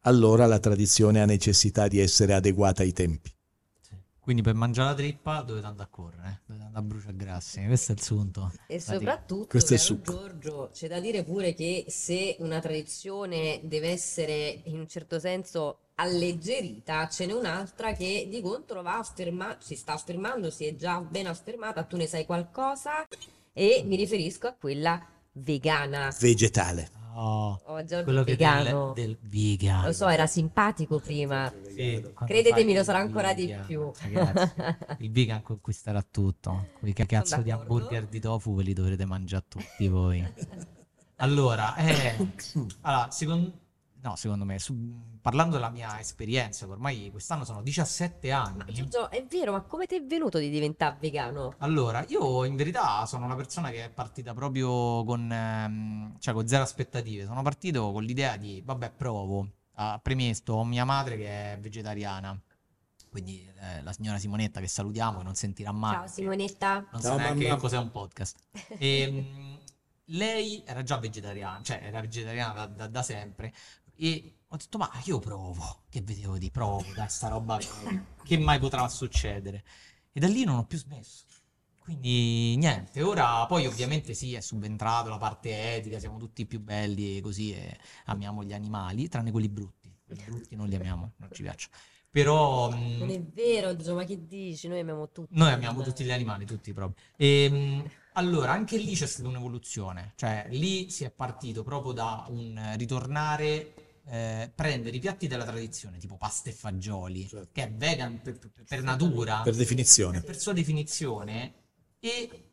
allora 0.00 0.46
la 0.46 0.58
tradizione 0.58 1.20
ha 1.20 1.24
necessità 1.24 1.86
di 1.86 2.00
essere 2.00 2.34
adeguata 2.34 2.82
ai 2.82 2.92
tempi. 2.92 3.36
Quindi 4.28 4.44
per 4.44 4.56
mangiare 4.56 4.90
la 4.90 4.94
trippa 4.94 5.40
dovete 5.40 5.64
andare 5.64 5.88
a 5.88 5.90
correre, 5.90 6.28
eh? 6.28 6.38
dovete 6.44 6.66
andare 6.66 6.84
a 6.84 6.86
bruciare 6.86 7.16
grassi. 7.16 7.64
Questo 7.64 7.92
è 7.92 7.94
il 7.94 8.02
sunto. 8.02 8.52
E 8.66 8.78
soprattutto, 8.78 9.46
Questo 9.46 9.72
è 9.72 9.78
succo. 9.78 10.12
Giorgio, 10.12 10.68
c'è 10.70 10.86
da 10.86 11.00
dire 11.00 11.24
pure 11.24 11.54
che 11.54 11.86
se 11.88 12.36
una 12.40 12.60
tradizione 12.60 13.58
deve 13.62 13.88
essere 13.88 14.60
in 14.64 14.80
un 14.80 14.86
certo 14.86 15.18
senso 15.18 15.78
alleggerita, 15.94 17.08
ce 17.08 17.24
n'è 17.24 17.32
un'altra 17.32 17.94
che 17.94 18.28
di 18.30 18.42
contro 18.42 18.82
va 18.82 18.98
afferma- 18.98 19.56
si 19.60 19.76
sta 19.76 19.94
affermando, 19.94 20.50
si 20.50 20.66
è 20.66 20.76
già 20.76 21.00
ben 21.00 21.26
affermata, 21.26 21.84
tu 21.84 21.96
ne 21.96 22.06
sai 22.06 22.26
qualcosa 22.26 23.06
e 23.54 23.82
mi 23.86 23.96
riferisco 23.96 24.46
a 24.46 24.52
quella 24.52 25.02
vegana. 25.32 26.14
Vegetale. 26.20 26.97
Oh, 27.20 27.60
Oh, 27.64 27.84
quello 28.04 28.22
vegano. 28.22 28.92
del, 28.92 29.16
del 29.18 29.18
vegan. 29.28 29.86
Lo 29.86 29.92
so, 29.92 30.06
era 30.06 30.28
simpatico 30.28 31.00
prima. 31.00 31.52
Sì, 31.74 32.00
Credetemi, 32.24 32.74
lo 32.74 32.84
sarà 32.84 32.98
ancora 32.98 33.34
di 33.34 33.46
vegan, 33.46 33.66
più. 33.66 33.90
ragazzi, 34.02 34.52
il 34.98 35.10
vegan 35.10 35.42
conquisterà 35.42 36.00
tutto. 36.08 36.68
Quei 36.78 36.92
ca- 36.92 37.06
cazzo 37.06 37.42
di 37.42 37.50
hamburger 37.50 38.06
di 38.06 38.20
tofu 38.20 38.54
ve 38.54 38.62
li 38.62 38.72
dovrete 38.72 39.04
mangiare 39.04 39.44
tutti 39.48 39.88
voi. 39.88 40.24
Allora, 41.20 41.74
eh, 41.74 42.14
allora, 42.82 43.10
secondo, 43.10 43.52
no, 44.08 44.16
secondo 44.16 44.44
me, 44.44 44.58
su- 44.58 45.18
parlando 45.20 45.56
della 45.56 45.70
mia 45.70 45.98
esperienza, 46.00 46.64
che 46.66 46.72
ormai 46.72 47.10
quest'anno 47.10 47.44
sono 47.44 47.62
17 47.62 48.30
Ma 48.30 48.42
anni. 48.42 48.72
Giorgio, 48.72 49.10
è 49.10 49.24
vero, 49.26 49.52
ma 49.52 49.60
come 49.62 49.86
ti 49.86 49.96
è 49.96 50.02
venuto 50.02 50.38
di 50.38 50.48
diventare 50.50 50.96
vegano? 51.00 51.54
Allora, 51.58 52.04
io 52.08 52.44
in 52.44 52.56
verità 52.56 53.04
sono 53.06 53.24
una 53.24 53.36
persona 53.36 53.70
che 53.70 53.84
è 53.84 53.90
partita 53.90 54.32
proprio 54.34 55.04
con, 55.04 55.30
ehm, 55.30 56.18
cioè 56.18 56.34
con 56.34 56.46
zero 56.48 56.62
aspettative. 56.62 57.24
Sono 57.24 57.42
partito 57.42 57.92
con 57.92 58.02
l'idea 58.04 58.36
di, 58.36 58.62
vabbè, 58.64 58.90
provo. 58.92 59.48
Ah, 59.74 60.00
premesso, 60.02 60.54
ho 60.54 60.64
mia 60.64 60.84
madre 60.84 61.16
che 61.16 61.52
è 61.52 61.58
vegetariana, 61.60 62.36
quindi 63.10 63.48
eh, 63.60 63.82
la 63.82 63.92
signora 63.92 64.18
Simonetta 64.18 64.58
che 64.60 64.66
salutiamo, 64.66 65.18
che 65.18 65.24
non 65.24 65.34
sentirà 65.36 65.70
mai. 65.70 65.92
Ciao 65.94 66.06
Simonetta. 66.08 66.74
Non 66.90 67.00
Ciao, 67.00 67.00
sa 67.00 67.16
neanche 67.16 67.42
mamma. 67.44 67.54
che 67.54 67.60
cos'è 67.60 67.78
un 67.78 67.90
podcast. 67.92 68.38
Ehm, 68.78 69.56
lei 70.12 70.62
era 70.66 70.82
già 70.82 70.96
vegetariana, 70.98 71.60
cioè 71.62 71.80
era 71.82 72.00
vegetariana 72.00 72.52
da, 72.54 72.66
da- 72.66 72.86
da 72.88 73.02
sempre. 73.02 73.52
E 74.00 74.34
ho 74.48 74.56
detto, 74.56 74.78
ma 74.78 74.90
io 75.04 75.18
provo. 75.18 75.82
Che 75.88 76.00
vedevo 76.00 76.38
di 76.38 76.50
provo, 76.50 76.84
dai, 76.94 77.08
sta 77.08 77.28
roba 77.28 77.58
che, 78.24 78.38
mai 78.38 78.58
potrà 78.58 78.88
succedere. 78.88 79.64
E 80.12 80.20
da 80.20 80.28
lì 80.28 80.44
non 80.44 80.56
ho 80.56 80.64
più 80.64 80.78
smesso. 80.78 81.24
Quindi 81.80 82.54
niente, 82.56 83.00
ora 83.02 83.46
poi 83.46 83.66
ovviamente 83.66 84.12
sì, 84.12 84.34
è 84.34 84.40
subentrato 84.40 85.08
la 85.08 85.16
parte 85.16 85.74
etica, 85.74 85.98
siamo 85.98 86.18
tutti 86.18 86.44
più 86.44 86.60
belli 86.60 87.16
e 87.16 87.20
così 87.22 87.54
e 87.54 87.78
amiamo 88.06 88.44
gli 88.44 88.52
animali, 88.52 89.08
tranne 89.08 89.30
quelli 89.30 89.48
brutti. 89.48 89.90
Quelli 90.04 90.22
brutti 90.26 90.54
non 90.54 90.68
li 90.68 90.74
amiamo, 90.74 91.12
non 91.16 91.30
ci 91.32 91.42
piacciono. 91.42 91.74
Però 92.10 92.70
mm, 92.70 92.98
Non 92.98 93.10
è 93.10 93.22
vero, 93.22 93.74
Gio, 93.76 93.94
ma 93.94 94.04
che 94.04 94.26
dici? 94.26 94.68
Noi 94.68 94.80
amiamo 94.80 95.10
tutti. 95.10 95.34
noi 95.34 95.52
amiamo 95.52 95.82
tutti 95.82 96.04
gli 96.04 96.10
animali, 96.10 96.44
tutti 96.44 96.72
proprio. 96.72 97.02
Ehm, 97.16 97.88
allora, 98.14 98.52
anche 98.52 98.76
lì 98.76 98.94
c'è 98.94 99.06
stata 99.06 99.28
un'evoluzione, 99.28 100.12
cioè 100.16 100.46
lì 100.50 100.90
si 100.90 101.04
è 101.04 101.10
partito 101.10 101.62
proprio 101.62 101.92
da 101.92 102.26
un 102.28 102.74
ritornare, 102.76 103.87
eh, 104.10 104.50
prendere 104.54 104.96
i 104.96 105.00
piatti 105.00 105.26
della 105.26 105.44
tradizione, 105.44 105.98
tipo 105.98 106.16
pasta 106.16 106.50
e 106.50 106.52
fagioli, 106.52 107.26
Certo. 107.28 107.48
che 107.52 107.62
è 107.64 107.70
vegan 107.72 108.20
per, 108.22 108.38
per- 108.38 108.64
per 108.66 108.82
natura, 108.82 109.42
Per 109.42 109.54
definizione. 109.54 110.20
per 110.22 110.38
sua 110.38 110.52
definizione, 110.52 111.54
e 112.00 112.50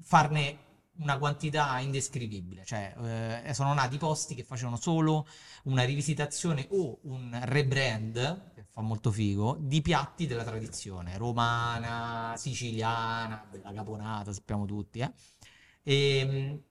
farne 0.00 0.58
una 0.98 1.18
quantità 1.18 1.78
indescrivibile. 1.80 2.64
Cioè, 2.64 3.42
eh, 3.46 3.54
sono 3.54 3.72
nati 3.74 3.96
posti 3.98 4.34
che 4.34 4.44
facevano 4.44 4.76
solo 4.76 5.26
una 5.64 5.84
rivisitazione 5.84 6.66
o 6.70 6.98
un 7.04 7.38
rebrand, 7.44 8.52
che 8.54 8.64
fa 8.70 8.82
molto 8.82 9.10
figo, 9.10 9.56
di 9.60 9.80
piatti 9.82 10.26
della 10.26 10.44
tradizione 10.44 11.16
romana, 11.16 12.34
siciliana, 12.36 13.48
la 13.62 13.72
caponata, 13.72 14.32
sappiamo 14.32 14.66
tutti, 14.66 15.00
eh. 15.00 15.12
E, 15.82 16.62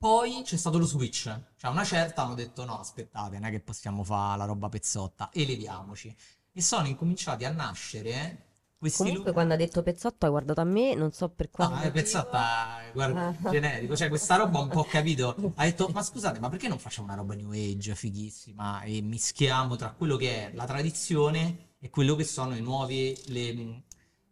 poi 0.00 0.40
c'è 0.44 0.56
stato 0.56 0.78
lo 0.78 0.86
switch, 0.86 1.24
cioè 1.56 1.70
una 1.70 1.84
certa 1.84 2.22
hanno 2.22 2.32
detto 2.34 2.64
no, 2.64 2.80
aspettate, 2.80 3.38
non 3.38 3.48
è 3.48 3.50
che 3.50 3.60
possiamo 3.60 4.02
fare 4.02 4.38
la 4.38 4.46
roba 4.46 4.70
pezzotta, 4.70 5.28
eleviamoci. 5.30 6.16
E 6.52 6.62
sono 6.62 6.86
incominciati 6.86 7.44
a 7.44 7.50
nascere 7.50 8.46
questi 8.78 9.02
Comunque, 9.02 9.26
lu- 9.26 9.32
quando 9.34 9.52
ha 9.52 9.56
detto 9.58 9.82
pezzotto, 9.82 10.24
hai 10.24 10.30
guardato 10.30 10.62
a 10.62 10.64
me, 10.64 10.94
non 10.94 11.12
so 11.12 11.28
per 11.28 11.50
quale 11.50 11.68
No, 11.70 11.76
è 11.80 11.84
motivo. 11.84 12.02
pezzotta, 12.02 12.78
guarda, 12.94 13.26
Ah. 13.42 13.50
generico, 13.50 13.94
cioè 13.94 14.08
questa 14.08 14.36
roba 14.36 14.58
un 14.60 14.68
po' 14.70 14.84
capito. 14.84 15.36
Ha 15.56 15.64
detto, 15.64 15.88
ma 15.88 16.02
scusate, 16.02 16.40
ma 16.40 16.48
perché 16.48 16.66
non 16.68 16.78
facciamo 16.78 17.06
una 17.08 17.16
roba 17.16 17.34
new 17.34 17.50
age, 17.50 17.94
fighissima, 17.94 18.80
e 18.84 19.02
mischiamo 19.02 19.76
tra 19.76 19.90
quello 19.92 20.16
che 20.16 20.46
è 20.50 20.54
la 20.54 20.64
tradizione 20.64 21.74
e 21.78 21.90
quello 21.90 22.14
che 22.16 22.24
sono 22.24 22.56
i 22.56 22.62
nuovi, 22.62 23.14
le- 23.26 23.82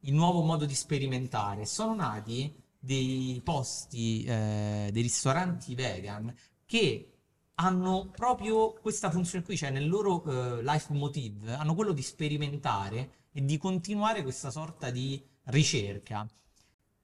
il 0.00 0.14
nuovo 0.14 0.40
modo 0.40 0.64
di 0.64 0.74
sperimentare. 0.74 1.66
Sono 1.66 1.94
nati 1.94 2.64
dei 2.78 3.40
posti, 3.44 4.24
eh, 4.24 4.90
dei 4.92 5.02
ristoranti 5.02 5.74
vegan 5.74 6.34
che 6.64 7.12
hanno 7.56 8.10
proprio 8.14 8.72
questa 8.74 9.10
funzione 9.10 9.44
qui, 9.44 9.56
cioè 9.56 9.70
nel 9.70 9.88
loro 9.88 10.24
eh, 10.24 10.62
life 10.62 10.92
motive, 10.92 11.54
hanno 11.54 11.74
quello 11.74 11.92
di 11.92 12.02
sperimentare 12.02 13.10
e 13.32 13.44
di 13.44 13.56
continuare 13.56 14.22
questa 14.22 14.50
sorta 14.50 14.90
di 14.90 15.20
ricerca. 15.44 16.26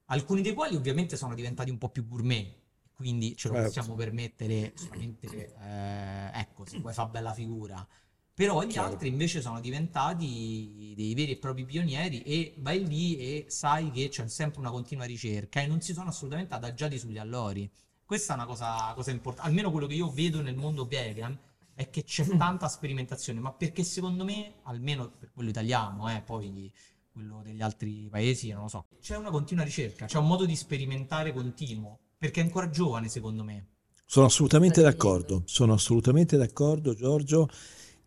Alcuni 0.06 0.42
dei 0.42 0.52
quali 0.54 0.76
ovviamente 0.76 1.16
sono 1.16 1.34
diventati 1.34 1.70
un 1.70 1.78
po' 1.78 1.88
più 1.88 2.06
gourmet, 2.06 2.54
quindi 2.94 3.36
ce 3.36 3.48
lo 3.48 3.54
Certo. 3.54 3.68
possiamo 3.68 3.94
permettere 3.96 4.72
solamente, 4.76 5.54
eh, 5.58 6.30
ecco, 6.38 6.64
se 6.66 6.78
vuoi 6.78 6.92
fa 6.92 7.06
bella 7.06 7.32
figura. 7.32 7.86
Però 8.34 8.62
gli 8.64 8.72
Chiaro. 8.72 8.88
altri 8.88 9.08
invece 9.08 9.40
sono 9.40 9.60
diventati 9.60 10.92
dei 10.96 11.14
veri 11.14 11.32
e 11.32 11.36
propri 11.36 11.64
pionieri 11.64 12.22
e 12.22 12.54
vai 12.58 12.84
lì 12.84 13.16
e 13.16 13.44
sai 13.48 13.92
che 13.92 14.08
c'è 14.08 14.26
sempre 14.26 14.58
una 14.58 14.70
continua 14.72 15.04
ricerca 15.04 15.60
e 15.60 15.68
non 15.68 15.80
si 15.80 15.92
sono 15.92 16.08
assolutamente 16.08 16.52
adagiati 16.52 16.98
sugli 16.98 17.18
allori. 17.18 17.70
Questa 18.04 18.32
è 18.32 18.36
una 18.36 18.46
cosa, 18.46 18.92
cosa 18.94 19.12
importante, 19.12 19.48
almeno 19.48 19.70
quello 19.70 19.86
che 19.86 19.94
io 19.94 20.10
vedo 20.10 20.42
nel 20.42 20.56
mondo 20.56 20.84
vegan 20.84 21.38
è 21.74 21.90
che 21.90 22.02
c'è 22.02 22.26
tanta 22.36 22.68
sperimentazione, 22.68 23.38
ma 23.38 23.52
perché 23.52 23.84
secondo 23.84 24.24
me, 24.24 24.54
almeno 24.64 25.12
per 25.16 25.30
quello 25.32 25.50
italiano, 25.50 26.10
eh, 26.10 26.20
poi 26.20 26.72
quello 27.12 27.40
degli 27.44 27.62
altri 27.62 28.08
paesi, 28.10 28.50
non 28.50 28.62
lo 28.62 28.68
so, 28.68 28.86
c'è 29.00 29.16
una 29.16 29.30
continua 29.30 29.62
ricerca, 29.62 30.06
c'è 30.06 30.18
un 30.18 30.26
modo 30.26 30.44
di 30.44 30.56
sperimentare 30.56 31.32
continuo, 31.32 31.98
perché 32.18 32.40
è 32.40 32.44
ancora 32.44 32.68
giovane 32.68 33.08
secondo 33.08 33.44
me. 33.44 33.68
Sono 34.06 34.26
assolutamente 34.26 34.82
D'accordo. 34.82 35.22
d'accordo, 35.22 35.42
sono 35.46 35.72
assolutamente 35.72 36.36
d'accordo 36.36 36.94
Giorgio 36.94 37.48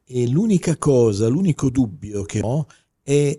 e 0.10 0.28
l'unica 0.28 0.78
cosa, 0.78 1.28
l'unico 1.28 1.70
dubbio 1.70 2.24
che 2.24 2.40
ho 2.42 2.66
è 3.04 3.38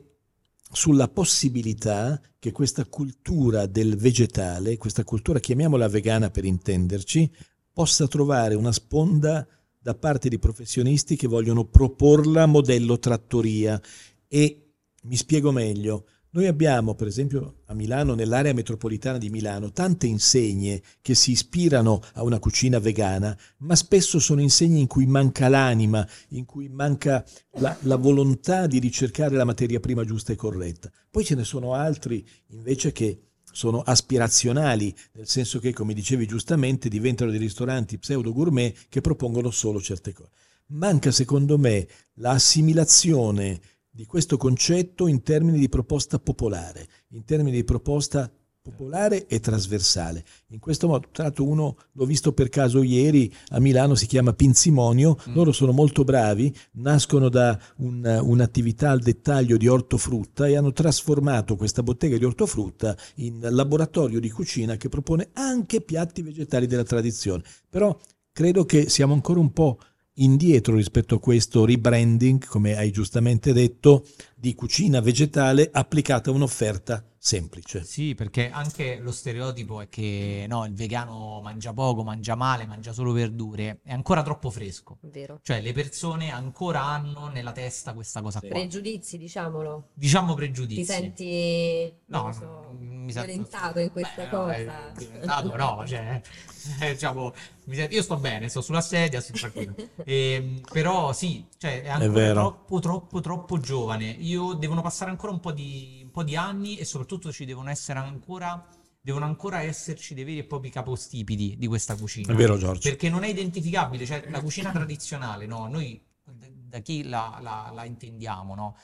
sulla 0.71 1.09
possibilità 1.09 2.21
che 2.39 2.53
questa 2.53 2.85
cultura 2.85 3.65
del 3.65 3.97
vegetale, 3.97 4.77
questa 4.77 5.03
cultura 5.03 5.41
chiamiamola 5.41 5.89
vegana 5.89 6.31
per 6.31 6.45
intenderci, 6.45 7.31
possa 7.73 8.07
trovare 8.07 8.55
una 8.55 8.73
sponda 8.73 9.47
da 9.79 9.95
parte 9.95 10.29
di 10.29 10.39
professionisti 10.39 11.17
che 11.17 11.27
vogliono 11.27 11.65
proporla 11.65 12.45
modello 12.45 12.99
trattoria 12.99 13.81
e 14.27 14.73
mi 15.05 15.17
spiego 15.17 15.51
meglio. 15.51 16.05
Noi 16.39 16.47
abbiamo, 16.47 16.95
per 16.95 17.09
esempio, 17.09 17.63
a 17.65 17.75
Milano, 17.75 18.15
nell'area 18.15 18.53
metropolitana 18.53 19.19
di 19.19 19.29
Milano, 19.29 19.73
tante 19.73 20.07
insegne 20.07 20.81
che 21.03 21.17
si 21.17 21.33
ispirano 21.33 22.01
a 22.13 22.23
una 22.23 22.39
cucina 22.39 22.79
vegana, 22.79 23.37
ma 23.57 23.75
spesso 23.75 24.21
sono 24.21 24.41
insegne 24.41 24.79
in 24.79 24.87
cui 24.87 25.05
manca 25.07 25.49
l'anima, 25.49 26.09
in 26.29 26.45
cui 26.45 26.69
manca 26.69 27.25
la, 27.55 27.77
la 27.81 27.97
volontà 27.97 28.69
di 28.69 28.79
ricercare 28.79 29.35
la 29.35 29.43
materia 29.43 29.81
prima 29.81 30.05
giusta 30.05 30.33
e 30.33 30.37
corretta. 30.37 30.93
Poi 31.11 31.25
ce 31.25 31.35
ne 31.35 31.43
sono 31.43 31.75
altri 31.75 32.25
invece 32.51 32.93
che 32.93 33.31
sono 33.51 33.81
aspirazionali, 33.81 34.95
nel 35.15 35.27
senso 35.27 35.59
che, 35.59 35.73
come 35.73 35.93
dicevi 35.93 36.25
giustamente, 36.25 36.89
diventano 36.89 37.33
dei 37.33 37.41
ristoranti 37.41 37.99
pseudo 37.99 38.33
gourmet 38.33 38.87
che 38.89 39.01
propongono 39.01 39.51
solo 39.51 39.81
certe 39.81 40.13
cose. 40.13 40.31
Manca, 40.67 41.11
secondo 41.11 41.59
me, 41.59 41.89
l'assimilazione 42.15 43.61
di 43.99 44.07
questo 44.07 44.37
concetto 44.37 45.09
in 45.09 45.23
termini 45.25 45.59
di 45.59 45.69
proposta 45.69 46.21
popolare, 46.21 46.87
in 47.09 47.25
termini 47.25 47.57
di 47.57 47.65
proposta 47.65 48.31
popolare 48.63 49.27
e 49.27 49.41
trasversale. 49.41 50.25
In 50.51 50.61
questo 50.61 50.87
modo, 50.87 51.09
tra 51.11 51.25
l'altro 51.25 51.45
uno 51.45 51.77
l'ho 51.91 52.05
visto 52.05 52.33
per 52.33 52.49
caso 52.49 52.85
ieri 52.85 53.35
a 53.49 53.59
Milano, 53.59 53.97
si 53.97 54.07
chiama 54.07 54.35
Pinzimonio, 54.35 55.19
Mm. 55.29 55.35
loro 55.35 55.51
sono 55.51 55.73
molto 55.73 56.05
bravi, 56.05 56.55
nascono 56.75 57.29
da 57.29 57.59
un- 57.79 58.21
un'attività 58.23 58.91
al 58.91 59.01
dettaglio 59.01 59.57
di 59.57 59.67
ortofrutta 59.67 60.47
e 60.47 60.55
hanno 60.57 60.71
trasformato 60.73 61.57
questa 61.57 61.83
bottega 61.83 62.17
di 62.19 62.25
ortofrutta 62.25 62.97
in 63.17 63.41
laboratorio 63.51 64.21
di 64.21 64.31
cucina 64.31 64.77
che 64.77 64.89
propone 64.89 65.31
anche 65.33 65.81
piatti 65.81 66.23
vegetali 66.23 66.69
della 66.69 66.85
tradizione. 66.85 67.43
Però 67.69 67.99
credo 68.31 68.65
che 68.65 68.89
siamo 68.89 69.13
ancora 69.15 69.41
un 69.41 69.53
po' 69.53 69.81
indietro 70.19 70.77
rispetto 70.77 71.17
a 71.17 71.21
questo 71.21 71.65
rebranding, 71.65 72.45
come 72.47 72.77
hai 72.77 72.91
giustamente 72.91 73.53
detto, 73.53 74.07
di 74.35 74.55
cucina 74.55 75.01
vegetale 75.01 75.69
applicata 75.73 76.31
a 76.31 76.35
un'offerta 76.35 77.05
semplice. 77.29 77.85
Sì, 77.85 78.15
perché 78.15 78.51
anche 78.51 78.99
lo 78.99 79.13
stereotipo 79.13 79.81
è 79.83 79.89
che 79.89 80.47
no, 80.49 80.65
il 80.65 80.73
vegano 80.75 81.41
mangia 81.43 81.73
poco, 81.75 82.03
mangia 82.03 82.35
male, 82.35 82.65
mangia 82.67 82.93
solo 82.93 83.13
verdure, 83.13 83.81
è 83.85 83.93
ancora 83.93 84.23
troppo 84.23 84.51
fresco. 84.51 84.97
Vero. 85.03 85.39
Cioè, 85.43 85.61
le 85.61 85.73
persone 85.73 86.31
ancora 86.33 86.83
hanno 86.85 87.29
nella 87.29 87.53
testa 87.53 87.93
questa 87.93 88.23
cosa 88.23 88.41
Sì. 88.41 88.49
qua. 88.49 88.59
Pregiudizi, 88.59 89.19
diciamolo. 89.19 89.89
Diciamo 89.93 90.31
Ti 90.31 90.37
pregiudizi. 90.37 90.85
senti, 90.85 91.93
non 92.07 92.25
No, 92.27 92.33
so, 92.33 92.77
mi 92.81 93.13
sa- 93.13 93.23
violentato 93.25 93.79
in 93.79 93.91
questa 93.91 94.25
Beh, 94.25 94.31
no, 94.37 94.49
è 94.49 94.65
cosa? 94.65 94.93
diventato, 94.97 95.57
no, 95.57 95.85
cioè, 95.87 96.21
eh, 96.81 96.93
diciamo, 96.93 97.33
mi 97.65 97.75
sen- 97.75 97.91
io 97.93 98.03
sto 98.03 98.17
bene, 98.17 98.49
sto 98.49 98.61
sulla 98.63 98.81
sedia, 98.81 99.21
sto 99.21 99.33
tranquillo. 99.35 99.75
Ehm, 100.05 100.61
però 100.73 101.13
sì, 101.13 101.47
cioè, 101.59 101.83
è 101.83 101.89
ancora 101.89 102.13
vero. 102.13 102.35
troppo, 102.41 102.79
troppo, 102.81 103.21
troppo 103.21 103.59
giovane. 103.59 104.07
Io 104.11 104.55
devono 104.55 104.81
passare 104.81 105.11
ancora 105.11 105.33
un 105.33 105.41
po' 105.41 105.53
di, 105.53 106.08
po' 106.19 106.25
di 106.25 106.37
anni 106.37 106.77
e 106.77 106.85
soprattutto 106.85 107.31
ci 107.31 107.45
devono 107.45 107.71
essere 107.71 107.99
ancora, 108.01 108.67
devono 109.01 109.25
ancora 109.25 109.61
esserci 109.63 110.15
dei 110.15 110.25
veri 110.25 110.39
e 110.39 110.45
propri 110.45 110.71
capostipiti 110.71 111.57
di 111.57 111.67
questa 111.69 111.95
cucina. 111.97 112.33
È 112.33 112.37
vero, 112.37 112.57
Giorgio. 112.57 112.89
Perché 112.89 113.09
non 113.09 113.23
è 113.23 113.29
identificabile, 113.29 114.05
cioè 114.05 114.29
la 114.29 114.41
cucina 114.41 114.73
tradizionale, 114.73 115.47
no? 115.47 115.69
Noi 115.69 116.05
da- 116.25 116.81
chi 116.81 117.05
la, 117.05 117.39
la- 117.41 117.71
la 117.73 117.85
intendiamo, 117.85 118.55
no? 118.55 118.77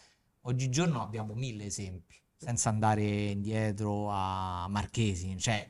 Oggigiorno 0.42 1.02
abbiamo 1.02 1.34
mille 1.34 1.64
esempi, 1.64 2.14
senza 2.36 2.68
andare 2.68 3.02
indietro 3.30 4.10
a 4.10 4.66
Marchesi, 4.68 5.36
cioè 5.38 5.68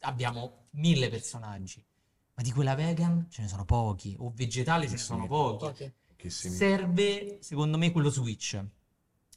abbiamo 0.00 0.64
mille 0.72 1.08
personaggi, 1.08 1.84
ma 2.34 2.42
di 2.42 2.52
quella 2.52 2.74
vegan 2.74 3.26
ce 3.28 3.42
ne 3.42 3.48
sono 3.48 3.64
pochi, 3.64 4.14
o 4.18 4.32
vegetale 4.34 4.86
ce 4.86 4.92
ne 4.92 4.98
sono. 4.98 5.26
Pochi. 5.26 5.92
Serve, 6.28 7.38
secondo 7.42 7.76
me, 7.76 7.92
quello 7.92 8.08
switch 8.10 8.64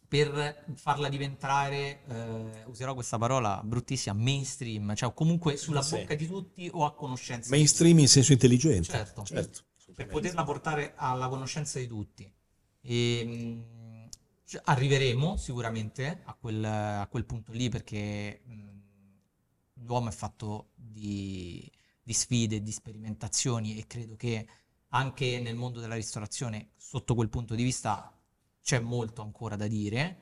per 0.10 0.66
farla 0.74 1.08
diventare, 1.08 2.02
eh, 2.08 2.64
userò 2.66 2.96
questa 2.96 3.20
parola 3.20 3.62
bruttissima, 3.64 4.16
mainstream, 4.16 4.96
cioè 4.96 5.14
comunque 5.14 5.56
sulla 5.56 5.84
Sì. 5.84 5.98
bocca 6.00 6.16
di 6.16 6.26
tutti 6.26 6.68
o 6.74 6.84
a 6.84 6.94
conoscenza 6.96 7.50
di 7.50 7.56
Mainstream 7.56 8.00
in 8.00 8.08
senso 8.08 8.32
intelligente. 8.32 8.90
Certo. 8.92 9.24
certo. 9.24 9.62
per 9.94 10.08
poterla 10.08 10.44
portare 10.44 10.94
alla 10.96 11.28
conoscenza 11.28 11.78
di 11.78 11.86
tutti. 11.88 12.32
E, 12.82 13.24
mh, 13.24 14.10
cioè, 14.46 14.62
arriveremo 14.66 15.38
sicuramente 15.38 16.22
a 16.24 16.34
quel, 16.34 16.64
a 16.66 17.08
quel 17.08 17.26
punto 17.26 17.52
lì 17.52 17.70
perché 17.70 18.42
mh, 18.46 19.84
l'uomo 19.86 20.10
è 20.10 20.12
fatto 20.12 20.70
di, 20.74 21.72
di 22.02 22.14
sfide, 22.14 22.64
di 22.64 22.72
sperimentazioni 22.72 23.78
e 23.78 23.86
credo 23.86 24.16
che 24.16 24.48
anche 24.90 25.40
nel 25.40 25.56
mondo 25.56 25.80
della 25.80 25.94
ristorazione, 25.96 26.72
sotto 26.78 27.14
quel 27.14 27.30
punto 27.30 27.54
di 27.54 27.62
vista, 27.62 28.12
c'è 28.70 28.78
molto 28.78 29.24
ancora 29.24 29.56
da 29.56 29.66
dire 29.66 30.18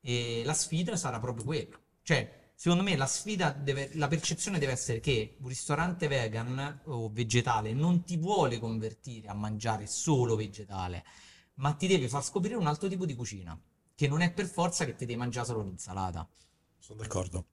e 0.00 0.42
la 0.44 0.52
sfida 0.52 0.94
sarà 0.94 1.18
proprio 1.20 1.42
quello. 1.42 1.78
Cioè, 2.02 2.50
secondo 2.54 2.82
me 2.82 2.94
la 2.96 3.06
sfida 3.06 3.50
deve, 3.50 3.88
la 3.94 4.08
percezione 4.08 4.58
deve 4.58 4.72
essere 4.72 5.00
che 5.00 5.38
un 5.40 5.48
ristorante 5.48 6.06
vegan 6.06 6.82
o 6.84 7.08
vegetale 7.08 7.72
non 7.72 8.04
ti 8.04 8.18
vuole 8.18 8.58
convertire 8.58 9.28
a 9.28 9.32
mangiare 9.32 9.86
solo 9.86 10.36
vegetale, 10.36 11.02
ma 11.54 11.72
ti 11.72 11.86
deve 11.86 12.10
far 12.10 12.22
scoprire 12.22 12.56
un 12.56 12.66
altro 12.66 12.88
tipo 12.88 13.06
di 13.06 13.14
cucina, 13.14 13.58
che 13.94 14.06
non 14.06 14.20
è 14.20 14.32
per 14.32 14.44
forza 14.48 14.84
che 14.84 14.94
ti 14.94 15.06
devi 15.06 15.18
mangiare 15.18 15.46
solo 15.46 15.62
l'insalata. 15.62 16.28
Sono 16.76 17.00
d'accordo. 17.00 17.46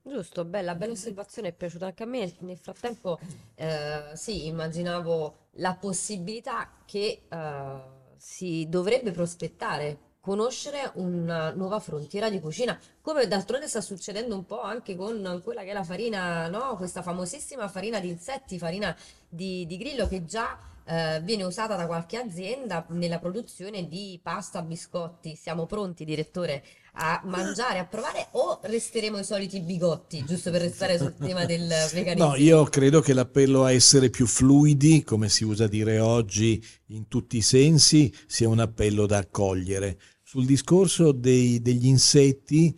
Giusto, 0.00 0.44
bella, 0.44 0.76
bella 0.76 0.92
osservazione, 0.92 1.48
è 1.48 1.52
piaciuta 1.52 1.86
anche 1.86 2.04
a 2.04 2.06
me. 2.06 2.32
Nel 2.38 2.56
frattempo, 2.56 3.18
eh, 3.56 4.12
sì, 4.14 4.46
immaginavo 4.46 5.48
la 5.54 5.74
possibilità 5.74 6.82
che 6.86 7.26
eh, 7.28 7.98
si 8.20 8.66
dovrebbe 8.68 9.12
prospettare, 9.12 9.98
conoscere 10.20 10.90
una 10.96 11.52
nuova 11.52 11.80
frontiera 11.80 12.28
di 12.28 12.38
cucina, 12.38 12.78
come 13.00 13.26
d'altronde 13.26 13.66
sta 13.66 13.80
succedendo 13.80 14.34
un 14.34 14.44
po' 14.44 14.60
anche 14.60 14.94
con 14.94 15.40
quella 15.42 15.62
che 15.62 15.70
è 15.70 15.72
la 15.72 15.82
farina, 15.82 16.46
no? 16.48 16.76
Questa 16.76 17.00
famosissima 17.00 17.66
farina 17.68 17.98
di 17.98 18.10
insetti, 18.10 18.58
farina 18.58 18.94
di, 19.26 19.64
di 19.66 19.78
grillo 19.78 20.06
che 20.06 20.26
già 20.26 20.58
eh, 20.84 21.20
viene 21.22 21.44
usata 21.44 21.74
da 21.74 21.86
qualche 21.86 22.18
azienda 22.18 22.84
nella 22.88 23.18
produzione 23.18 23.88
di 23.88 24.20
pasta, 24.22 24.60
biscotti. 24.60 25.34
Siamo 25.34 25.64
pronti, 25.64 26.04
direttore, 26.04 26.62
a 26.94 27.20
mangiare, 27.24 27.78
a 27.78 27.86
provare 27.86 28.28
o 28.32 28.60
resteremo 28.62 29.18
i 29.18 29.24
soliti 29.24 29.60
bigotti, 29.60 30.24
giusto 30.26 30.50
per 30.50 30.62
restare 30.62 30.98
sul 30.98 31.14
tema 31.16 31.44
del 31.44 31.68
veganismo? 31.92 32.30
No, 32.30 32.36
io 32.36 32.64
credo 32.64 33.00
che 33.00 33.12
l'appello 33.12 33.64
a 33.64 33.72
essere 33.72 34.10
più 34.10 34.26
fluidi, 34.26 35.02
come 35.02 35.28
si 35.28 35.44
usa 35.44 35.66
dire 35.66 35.98
oggi 36.00 36.62
in 36.86 37.08
tutti 37.08 37.36
i 37.36 37.42
sensi, 37.42 38.12
sia 38.26 38.48
un 38.48 38.58
appello 38.58 39.06
da 39.06 39.18
accogliere. 39.18 39.98
Sul 40.22 40.44
discorso 40.44 41.12
dei- 41.12 41.60
degli 41.60 41.86
insetti 41.86 42.76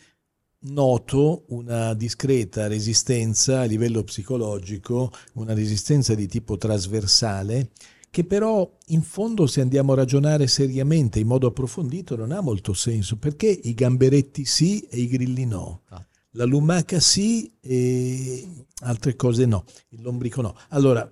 noto 0.65 1.45
una 1.49 1.93
discreta 1.95 2.69
resistenza 2.69 3.61
a 3.61 3.65
livello 3.65 4.05
psicologico, 4.05 5.11
una 5.35 5.55
resistenza 5.55 6.15
di 6.15 6.27
tipo 6.29 6.57
trasversale, 6.57 7.71
che 8.13 8.25
però 8.25 8.71
in 8.89 9.01
fondo 9.01 9.47
se 9.47 9.63
andiamo 9.63 9.93
a 9.93 9.97
ragionare 9.97 10.47
seriamente 10.47 11.19
in 11.19 11.27
modo 11.27 11.47
approfondito 11.47 12.15
non 12.15 12.31
ha 12.31 12.43
molto 12.43 12.75
senso, 12.75 13.17
perché 13.17 13.47
i 13.47 13.73
gamberetti 13.73 14.45
sì 14.45 14.81
e 14.83 14.99
i 14.99 15.09
grilli 15.09 15.47
no. 15.47 15.81
Infatti. 15.85 16.19
La 16.33 16.45
lumaca 16.45 17.01
sì 17.01 17.51
e 17.59 18.47
altre 18.83 19.17
cose 19.17 19.47
no, 19.47 19.65
il 19.89 20.03
lombrico 20.03 20.43
no. 20.43 20.55
Allora, 20.69 21.11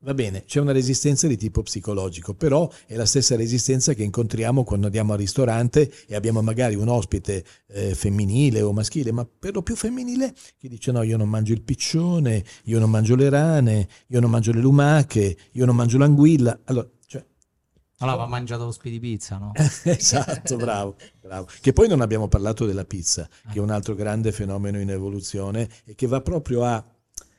va 0.00 0.14
bene, 0.14 0.44
c'è 0.44 0.60
una 0.60 0.72
resistenza 0.72 1.26
di 1.26 1.36
tipo 1.36 1.62
psicologico, 1.62 2.34
però 2.34 2.70
è 2.86 2.94
la 2.94 3.06
stessa 3.06 3.34
resistenza 3.36 3.94
che 3.94 4.04
incontriamo 4.04 4.62
quando 4.62 4.86
andiamo 4.86 5.12
al 5.12 5.18
ristorante 5.18 5.92
e 6.06 6.14
abbiamo 6.14 6.40
magari 6.40 6.76
un 6.76 6.88
ospite 6.88 7.44
eh, 7.68 7.94
femminile 7.94 8.62
o 8.62 8.72
maschile, 8.72 9.10
ma 9.10 9.26
per 9.26 9.54
lo 9.54 9.62
più 9.62 9.74
femminile, 9.74 10.34
che 10.56 10.68
dice 10.68 10.92
no, 10.92 11.02
io 11.02 11.16
non 11.16 11.28
mangio 11.28 11.52
il 11.52 11.62
piccione, 11.62 12.44
io 12.64 12.78
non 12.78 12.90
mangio 12.90 13.16
le 13.16 13.28
rane, 13.28 13.88
io 14.08 14.20
non 14.20 14.30
mangio 14.30 14.52
le 14.52 14.60
lumache, 14.60 15.36
io 15.52 15.64
non 15.64 15.74
mangio 15.74 15.98
l'anguilla. 15.98 16.60
Allora, 16.64 16.88
cioè, 17.06 17.24
Allora, 17.98 18.18
va 18.18 18.26
mangiato 18.26 18.64
lo 18.64 18.76
di 18.80 19.00
pizza, 19.00 19.36
no? 19.38 19.52
esatto, 19.82 20.56
bravo, 20.56 20.94
bravo. 21.20 21.48
Che 21.60 21.72
poi 21.72 21.88
non 21.88 22.00
abbiamo 22.00 22.28
parlato 22.28 22.66
della 22.66 22.84
pizza, 22.84 23.28
che 23.50 23.58
è 23.58 23.60
un 23.60 23.70
altro 23.70 23.96
grande 23.96 24.30
fenomeno 24.30 24.78
in 24.80 24.90
evoluzione 24.90 25.68
e 25.84 25.96
che 25.96 26.06
va 26.06 26.20
proprio 26.20 26.64
a, 26.64 26.84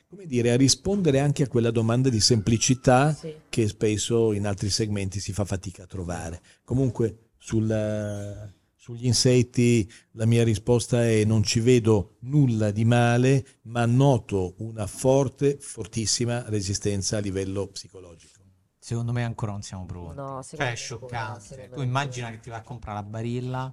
come 0.10 0.26
dire, 0.26 0.50
a 0.52 0.56
rispondere 0.58 1.20
anche 1.20 1.44
a 1.44 1.48
quella 1.48 1.70
domanda 1.70 2.10
di 2.10 2.20
semplicità 2.20 3.14
Sì. 3.14 3.32
che 3.48 3.68
spesso 3.68 4.34
in 4.34 4.48
altri 4.48 4.72
segmenti 4.72 5.20
si 5.20 5.32
fa 5.34 5.46
fatica 5.46 5.84
a 5.84 5.86
trovare. 5.86 6.42
Comunque 6.64 7.30
sul- 7.38 8.52
sugli 8.76 9.06
insetti 9.06 9.88
la 10.14 10.26
mia 10.26 10.44
risposta 10.44 11.06
è 11.06 11.24
non 11.26 11.44
ci 11.44 11.60
vedo 11.60 12.16
nulla 12.22 12.72
di 12.72 12.86
male, 12.86 13.46
ma 13.64 13.86
noto 13.86 14.56
una 14.58 14.88
forte, 14.88 15.58
fortissima 15.60 16.44
resistenza 16.50 17.18
a 17.18 17.20
livello 17.20 17.68
psicologico. 17.68 18.38
Secondo 18.80 19.12
me 19.12 19.24
ancora 19.24 19.52
non 19.52 19.62
siamo 19.62 19.86
pronti. 19.86 20.16
No, 20.16 20.42
Cioè, 20.42 20.72
è 20.72 20.76
scioccante. 20.76 21.70
Tu 21.72 21.82
immagina 21.84 22.32
che 22.32 22.40
ti 22.40 22.50
vai 22.50 22.58
a 22.58 22.64
comprare 22.64 22.98
la 22.98 23.04
barilla 23.04 23.72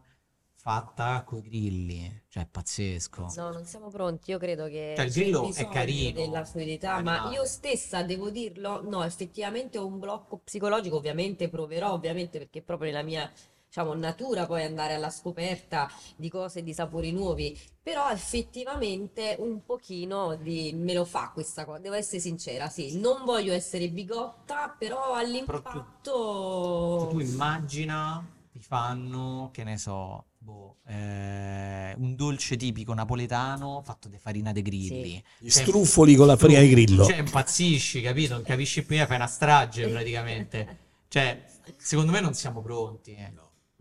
fatta 0.67 1.23
con 1.23 1.39
i 1.39 1.43
grilli. 1.43 2.23
Cioè, 2.29 2.43
è 2.43 2.47
pazzesco. 2.51 3.33
No, 3.37 3.53
non 3.53 3.65
siamo 3.65 3.89
pronti. 3.89 4.33
Io 4.33 4.39
credo 4.39 4.67
che 4.67 4.95
Cioè, 4.97 5.05
il 5.05 5.13
grillo 5.13 5.55
è 5.55 5.69
carino, 5.69 6.21
della 6.21 6.45
fluidità, 6.45 7.01
ma 7.03 7.31
io 7.31 7.45
stessa 7.45 8.03
devo 8.03 8.31
dirlo, 8.31 8.83
no, 8.83 9.05
effettivamente 9.05 9.79
ho 9.79 9.87
un 9.87 10.01
blocco 10.01 10.39
psicologico, 10.39 10.97
ovviamente 10.97 11.49
proverò, 11.49 11.93
ovviamente 11.93 12.39
perché 12.39 12.63
proprio 12.63 12.91
nella 12.91 13.05
mia 13.05 13.31
diciamo, 13.65 13.95
natura 13.95 14.47
poi 14.47 14.65
andare 14.65 14.95
alla 14.95 15.11
scoperta 15.11 15.89
di 16.17 16.29
cose, 16.29 16.65
di 16.65 16.75
sapori 16.75 17.13
nuovi, 17.13 17.57
però 17.81 18.11
effettivamente 18.11 19.37
un 19.39 19.65
pochino 19.65 20.35
di, 20.35 20.73
me 20.75 20.95
lo 20.95 21.05
fa 21.05 21.31
questa 21.33 21.65
cosa, 21.65 21.79
devo 21.79 21.95
essere 21.95 22.19
sincera, 22.19 22.69
sì, 22.69 22.99
non 22.99 23.25
voglio 23.25 23.53
essere 23.53 23.89
bigotta, 23.89 24.75
però 24.77 25.15
all'impatto... 25.15 27.07
Tu 27.13 27.21
immagina, 27.21 28.25
ti 28.51 28.59
fanno, 28.59 29.51
che 29.53 29.63
ne 29.63 29.77
so, 29.77 30.25
boh, 30.47 30.77
eh, 30.87 31.93
un 31.99 32.15
dolce 32.15 32.57
tipico 32.57 32.95
napoletano 32.95 33.83
fatto 33.85 34.09
di 34.09 34.17
farina 34.19 34.53
de 34.53 34.63
grilli. 34.63 35.23
Gli 35.39 35.51
Cioè, 35.51 35.63
struffoli 35.65 36.15
con 36.15 36.29
la 36.29 36.37
farina 36.37 36.61
di 36.61 36.69
grillo. 36.71 37.05
Cioè, 37.05 37.19
impazzisci, 37.19 38.01
capito? 38.01 38.35
Non 38.35 38.45
capisci 38.45 38.85
prima, 38.85 39.07
fai 39.07 39.17
una 39.17 39.27
strage 39.27 39.89
praticamente. 39.89 40.79
Cioè, 41.09 41.45
secondo 41.77 42.13
me 42.13 42.21
non 42.21 42.33
siamo 42.35 42.63
pronti. 42.63 43.13
eh. 43.15 43.33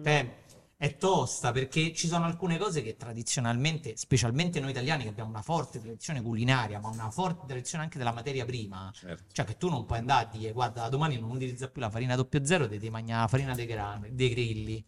Cioè, 0.04 0.44
è 0.78 0.98
tosta 0.98 1.52
perché 1.54 1.94
ci 1.94 2.08
sono 2.08 2.26
alcune 2.26 2.58
cose 2.58 2.82
che 2.82 2.98
tradizionalmente, 2.98 3.96
specialmente 3.96 4.60
noi 4.60 4.72
italiani 4.72 5.04
che 5.04 5.10
abbiamo 5.10 5.30
una 5.30 5.42
forte 5.42 5.80
tradizione 5.80 6.22
culinaria, 6.22 6.80
ma 6.80 6.90
una 6.90 7.10
forte 7.12 7.46
tradizione 7.48 7.84
anche 7.86 7.98
della 7.98 8.12
materia 8.12 8.44
prima, 8.44 8.92
Certo. 8.94 9.24
cioè 9.32 9.46
che 9.46 9.56
tu 9.58 9.70
non 9.70 9.86
puoi 9.86 10.00
andare 10.00 10.26
a 10.26 10.30
dire 10.38 10.52
guarda 10.52 10.82
da 10.82 10.90
domani 10.90 11.18
non 11.18 11.30
utilizza 11.32 11.70
più 11.70 11.80
la 11.80 11.90
farina 11.90 12.16
00, 12.18 12.68
devi 12.68 12.90
mangiare 12.90 13.22
la 13.22 13.28
farina 13.28 13.56
dei, 13.56 13.66
gran- 13.66 14.10
dei 14.12 14.30
grilli. 14.30 14.86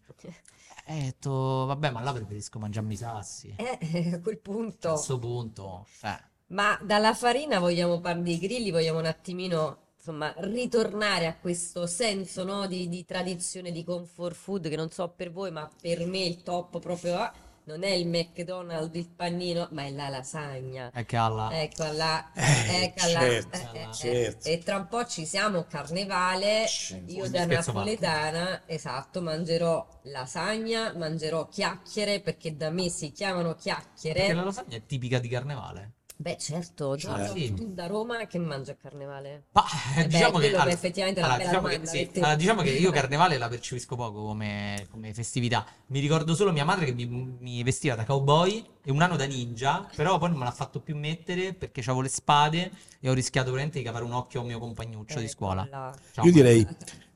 E 0.90 0.92
ho 0.94 1.02
detto, 1.02 1.30
vabbè, 1.66 1.90
ma 1.90 2.00
là 2.00 2.12
preferisco 2.14 2.58
mangiarmi 2.58 2.94
i 2.94 2.96
sassi. 2.96 3.54
Eh, 3.56 4.10
a 4.14 4.20
quel 4.20 4.36
A 4.36 4.40
punto... 4.40 4.88
questo 4.88 5.18
punto, 5.18 5.86
cioè, 6.00 6.18
Ma 6.48 6.78
dalla 6.82 7.12
farina 7.14 7.58
vogliamo 7.58 8.00
parlare 8.00 8.24
dei 8.24 8.38
grilli, 8.38 8.70
vogliamo 8.70 8.98
un 8.98 9.04
attimino, 9.04 9.88
insomma, 9.96 10.32
ritornare 10.38 11.26
a 11.26 11.36
questo 11.36 11.86
senso, 11.86 12.42
no, 12.42 12.66
di, 12.66 12.88
di 12.88 13.04
tradizione 13.04 13.70
di 13.70 13.84
comfort 13.84 14.34
food 14.34 14.68
che 14.70 14.76
non 14.76 14.90
so 14.90 15.08
per 15.14 15.30
voi, 15.30 15.50
ma 15.50 15.68
per 15.80 16.06
me 16.06 16.20
il 16.20 16.42
top 16.42 16.78
proprio 16.78 17.16
ah, 17.16 17.32
non 17.68 17.82
è 17.82 17.90
il 17.90 18.08
McDonald's, 18.08 18.96
il 18.96 19.10
panino, 19.10 19.68
ma 19.72 19.84
è 19.84 19.90
la 19.90 20.08
lasagna. 20.08 20.90
alla... 21.18 21.50
Eccola, 21.52 22.32
Eh, 22.32 22.84
eccola, 22.84 23.20
certo, 23.20 23.56
eh, 23.56 23.78
eh, 23.78 23.82
eh. 23.82 23.92
certo. 23.92 24.48
E 24.48 24.58
tra 24.58 24.76
un 24.76 24.88
po' 24.88 25.04
ci 25.04 25.26
siamo, 25.26 25.66
carnevale. 25.68 26.64
Io 27.08 27.24
Un 27.24 27.30
da 27.30 27.44
napoletana, 27.44 28.62
esatto, 28.64 29.20
mangerò 29.20 29.86
lasagna, 30.04 30.94
mangerò 30.96 31.46
chiacchiere, 31.48 32.20
perché 32.20 32.56
da 32.56 32.70
me 32.70 32.88
si 32.88 33.12
chiamano 33.12 33.54
chiacchiere. 33.54 34.20
Perché 34.20 34.34
la 34.34 34.44
lasagna 34.44 34.76
è 34.76 34.86
tipica 34.86 35.18
di 35.18 35.28
carnevale. 35.28 35.92
Beh, 36.20 36.36
certo, 36.36 36.96
Giorgio, 36.96 37.32
sì. 37.36 37.54
tu 37.54 37.72
da 37.72 37.86
Roma 37.86 38.26
che 38.26 38.40
mangi 38.40 38.72
a 38.72 38.74
carnevale? 38.74 39.44
Ma 39.52 39.64
Eh 39.96 40.02
beh, 40.02 40.08
diciamo 40.08 40.38
che, 40.38 40.38
quello 40.38 40.56
allora, 40.56 40.70
effettivamente 40.72 41.20
allora, 41.20 41.36
diciamo 41.38 41.68
che, 41.68 41.74
domanda 41.74 41.90
sì, 41.90 41.98
per 41.98 42.08
te. 42.08 42.18
allora, 42.18 42.34
diciamo 42.34 42.62
che 42.62 42.70
io 42.70 42.90
carnevale 42.92 43.38
la 43.38 43.46
percepisco 43.46 43.94
poco 43.94 44.24
come, 44.24 44.84
come 44.90 45.14
festività. 45.14 45.64
Mi 45.86 46.00
ricordo 46.00 46.34
solo 46.34 46.50
mia 46.50 46.64
madre 46.64 46.86
che 46.86 46.92
mi, 46.92 47.06
mi 47.06 47.62
vestiva 47.62 47.94
da 47.94 48.04
cowboy 48.04 48.66
e 48.82 48.90
un 48.90 49.00
anno 49.00 49.14
da 49.14 49.26
ninja, 49.26 49.88
però 49.94 50.18
poi 50.18 50.30
non 50.30 50.38
me 50.38 50.44
l'ha 50.44 50.50
fatto 50.50 50.80
più 50.80 50.96
mettere 50.96 51.54
perché 51.54 51.82
avevo 51.82 52.00
le 52.00 52.08
spade 52.08 52.72
e 52.98 53.08
ho 53.08 53.12
rischiato 53.12 53.52
veramente 53.52 53.78
di 53.78 53.84
cavare 53.84 54.02
un 54.02 54.12
occhio 54.12 54.40
a 54.40 54.42
un 54.42 54.48
mio 54.48 54.58
compagnuccio 54.58 55.20
di 55.20 55.26
Ecco 55.26 55.32
scuola. 55.32 55.94
Ciao, 56.12 56.24
Io 56.24 56.32
direi, 56.32 56.66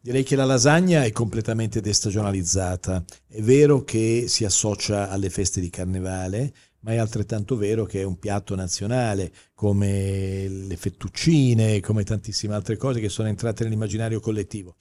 direi 0.00 0.22
che 0.22 0.36
la 0.36 0.44
lasagna 0.44 1.02
è 1.02 1.10
completamente 1.10 1.80
destagionalizzata. 1.80 3.02
È 3.26 3.40
vero 3.40 3.82
che 3.82 4.26
si 4.28 4.44
associa 4.44 5.10
alle 5.10 5.28
feste 5.28 5.60
di 5.60 5.70
carnevale, 5.70 6.52
ma 6.82 6.92
è 6.92 6.96
altrettanto 6.96 7.56
vero 7.56 7.84
che 7.84 8.00
è 8.00 8.04
un 8.04 8.18
piatto 8.18 8.54
nazionale, 8.54 9.32
come 9.54 10.48
le 10.48 10.76
fettuccine, 10.76 11.80
come 11.80 12.04
tantissime 12.04 12.54
altre 12.54 12.76
cose 12.76 13.00
che 13.00 13.08
sono 13.08 13.28
entrate 13.28 13.64
nell'immaginario 13.64 14.20
collettivo. 14.20 14.76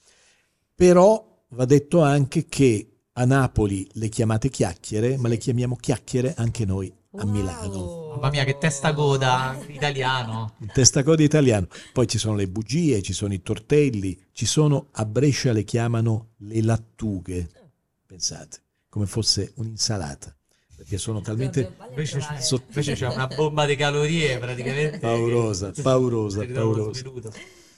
Però 0.74 1.44
va 1.48 1.64
detto 1.64 2.02
anche 2.02 2.46
che 2.46 2.86
a 3.12 3.24
Napoli 3.24 3.88
le 3.94 4.08
chiamate 4.08 4.48
chiacchiere, 4.48 5.16
ma 5.16 5.28
le 5.28 5.36
chiamiamo 5.36 5.76
chiacchiere 5.76 6.34
anche 6.36 6.64
noi 6.64 6.92
a 7.16 7.26
Milano. 7.26 7.78
Wow. 7.78 8.14
Mamma 8.14 8.30
mia, 8.30 8.44
che 8.44 8.58
testa 8.58 8.94
coda 8.94 9.56
italiano. 9.68 10.54
Il 10.60 10.70
testacoda 10.72 11.22
italiano. 11.22 11.68
Poi 11.92 12.08
ci 12.08 12.18
sono 12.18 12.36
le 12.36 12.48
bugie, 12.48 13.02
ci 13.02 13.12
sono 13.12 13.34
i 13.34 13.42
tortelli, 13.42 14.18
ci 14.32 14.46
sono 14.46 14.88
a 14.92 15.04
Brescia 15.04 15.52
le 15.52 15.64
chiamano 15.64 16.30
le 16.38 16.62
lattughe. 16.62 17.48
Pensate, 18.06 18.62
come 18.88 19.06
fosse 19.06 19.52
un'insalata, 19.56 20.34
perché 20.82 20.98
sono 20.98 21.20
talmente 21.20 21.74
Invece. 21.90 22.20
Sotto- 22.40 22.64
invece 22.68 22.94
c'è 22.94 23.06
una 23.06 23.28
bomba 23.28 23.66
di 23.66 23.76
calorie 23.76 24.38
praticamente. 24.38 24.98
Paurosa, 24.98 25.70
che- 25.70 25.80
paurosa, 25.82 26.44
paurosa. 26.44 27.30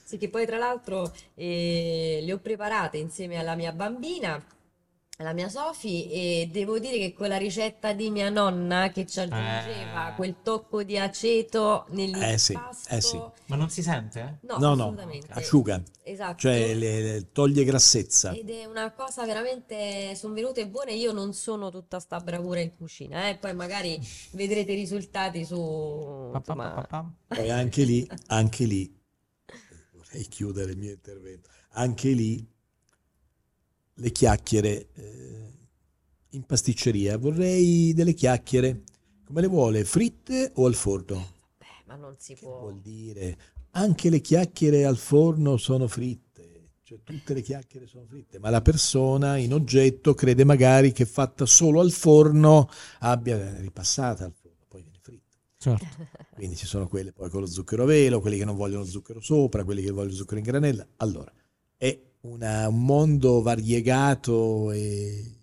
Sì, 0.03 0.17
che 0.17 0.29
poi 0.31 0.47
tra 0.47 0.57
l'altro 0.57 1.13
eh, 1.35 2.21
le 2.23 2.33
ho 2.33 2.39
preparate 2.39 2.97
insieme 2.97 3.37
alla 3.37 3.55
mia 3.57 3.73
bambina, 3.73 4.43
alla 5.19 5.33
mia 5.33 5.49
Sofi, 5.49 6.11
e 6.11 6.49
devo 6.51 6.79
dire 6.81 6.99
che 6.99 7.13
quella 7.13 7.37
ricetta 7.37 7.93
di 7.93 8.11
mia 8.11 8.31
nonna 8.31 8.91
che 8.91 9.07
ci 9.07 9.21
aggiungeva 9.21 10.11
Eh. 10.11 10.15
quel 10.17 10.37
tocco 10.43 10.83
di 10.83 10.99
aceto 10.99 11.87
Eh 11.87 11.89
sì, 11.89 11.95
nell'impasto. 11.95 12.95
eh 12.95 13.01
sì. 13.01 13.23
Ma 13.47 13.55
non 13.57 13.71
si 13.71 13.81
sente? 13.83 14.39
No, 14.43 14.57
No, 14.59 14.75
no, 14.75 14.97
asciuga, 15.29 15.81
Esatto. 16.03 16.39
cioè 16.39 16.75
le- 16.75 17.01
le- 17.01 17.29
toglie 17.31 17.63
grassezza. 17.63 18.33
Ed 18.33 18.51
è 18.51 18.65
una 18.65 18.91
cosa 18.93 19.25
veramente, 19.25 20.15
sono 20.17 20.35
venute 20.35 20.67
buone, 20.67 20.95
io 20.95 21.13
non 21.13 21.33
sono 21.33 21.71
tutta 21.71 22.01
sta 22.01 22.19
bravura 22.19 22.59
in 22.61 22.75
cucina, 22.75 23.29
eh, 23.29 23.37
Poi 23.37 23.55
magari 23.55 24.01
vedrete 24.33 24.73
i 24.73 24.77
risultati 24.77 25.45
su, 25.45 26.31
Pa, 26.33 26.41
pa, 26.41 26.55
pa, 26.55 26.87
pa. 26.89 27.13
Poi 27.29 27.51
anche 27.51 27.85
lì, 27.85 28.09
anche 28.29 28.65
lì, 28.65 28.93
vorrei 29.93 30.27
chiudere 30.27 30.73
il 30.73 30.79
mio 30.79 30.91
intervento, 30.91 31.49
anche 31.73 32.09
lì 32.11 32.45
le 33.95 34.11
chiacchiere 34.13 34.89
eh, 34.95 35.53
in 36.31 36.45
pasticceria, 36.45 37.17
vorrei 37.19 37.93
delle 37.95 38.15
chiacchiere, 38.15 38.83
come 39.25 39.41
le 39.41 39.47
vuole, 39.47 39.85
fritte 39.85 40.53
o 40.57 40.67
al 40.67 40.75
forno? 40.75 41.33
beh, 41.59 41.83
ma 41.87 41.97
non 41.97 42.15
si 42.19 42.37
Che 42.37 42.47
può. 42.47 42.57
vuol 42.57 42.81
dire? 42.81 43.37
Anche 43.73 44.11
le 44.11 44.21
chiacchiere 44.21 44.85
al 44.85 44.97
forno 44.97 45.57
sono 45.57 45.89
fritte, 45.89 46.71
cioè 46.83 47.01
tutte 47.03 47.35
le 47.35 47.43
chiacchiere 47.43 47.87
sono 47.87 48.07
fritte, 48.07 48.39
ma 48.39 48.51
la 48.51 48.63
persona 48.63 49.37
in 49.37 49.53
oggetto 49.53 50.15
crede 50.15 50.45
magari 50.45 50.93
che 50.93 51.07
fatta 51.07 51.47
solo 51.47 51.81
al 51.81 51.91
forno 51.91 52.69
abbia 53.01 53.57
ripassata 53.59 54.25
al 54.25 54.33
forno, 54.33 54.65
poi 54.69 54.83
viene 54.83 54.99
fritta. 55.01 55.37
Certo. 55.57 55.97
Quindi 56.35 56.57
ci 56.57 56.67
sono 56.67 56.89
quelle 56.89 57.13
poi 57.13 57.31
con 57.31 57.41
lo 57.41 57.47
zucchero 57.47 57.85
a 57.85 57.87
velo, 57.87 58.21
quelli 58.21 58.39
che 58.39 58.45
non 58.45 58.57
vogliono 58.57 58.85
zucchero 58.85 59.21
sopra, 59.21 59.65
quelli 59.65 59.83
che 59.83 59.91
vogliono 59.91 60.15
zucchero 60.15 60.39
in 60.39 60.45
granella. 60.45 60.87
Allora, 60.97 61.33
è 61.77 62.01
una- 62.25 62.69
un 62.69 62.85
mondo 62.85 63.43
variegato 63.43 64.71
e 64.73 65.41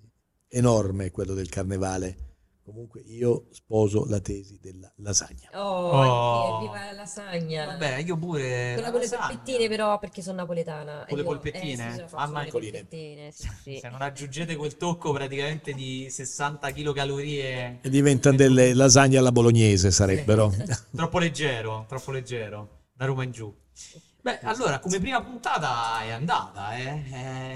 enorme 0.47 1.11
quello 1.11 1.33
del 1.33 1.49
carnevale. 1.49 2.29
Comunque 2.63 3.01
io 3.01 3.47
sposo 3.51 4.05
la 4.07 4.19
tesi 4.19 4.57
della 4.61 4.89
lasagna. 4.97 5.49
Oh, 5.55 5.89
Oh. 5.91 6.59
viva 6.61 6.85
la 6.85 6.91
lasagna. 6.93 7.65
Vabbè, 7.65 7.97
io 7.97 8.15
pure. 8.17 8.73
Quella 8.73 8.87
la 8.87 8.91
con 8.91 9.01
le 9.01 9.09
polpettine 9.09 9.67
però 9.67 9.99
perché 9.99 10.21
sono 10.21 10.37
napoletana. 10.37 11.05
Con 11.09 11.17
le 11.17 11.23
polpettine? 11.23 11.95
Eh, 11.95 12.07
sì, 12.07 12.15
Mamma 12.15 12.41
mia. 12.43 12.51
polpettine, 12.51 13.31
sì, 13.31 13.49
sì. 13.61 13.77
Se 13.81 13.89
non 13.89 14.01
aggiungete 14.01 14.55
quel 14.55 14.77
tocco 14.77 15.11
praticamente 15.11 15.73
di 15.73 16.07
60 16.09 16.71
kcal 16.71 17.19
E 17.19 17.79
diventano 17.89 18.37
delle 18.37 18.73
lasagne 18.73 19.17
alla 19.17 19.31
bolognese 19.31 19.91
sarebbero. 19.91 20.53
troppo 20.95 21.19
leggero, 21.19 21.85
troppo 21.89 22.11
leggero, 22.11 22.83
da 22.93 23.05
Roma 23.05 23.23
in 23.23 23.31
giù. 23.31 23.53
Beh, 24.21 24.39
allora, 24.41 24.79
come 24.79 24.99
prima 24.99 25.19
puntata 25.23 26.03
è 26.03 26.11
andata, 26.11 26.77
eh? 26.77 27.09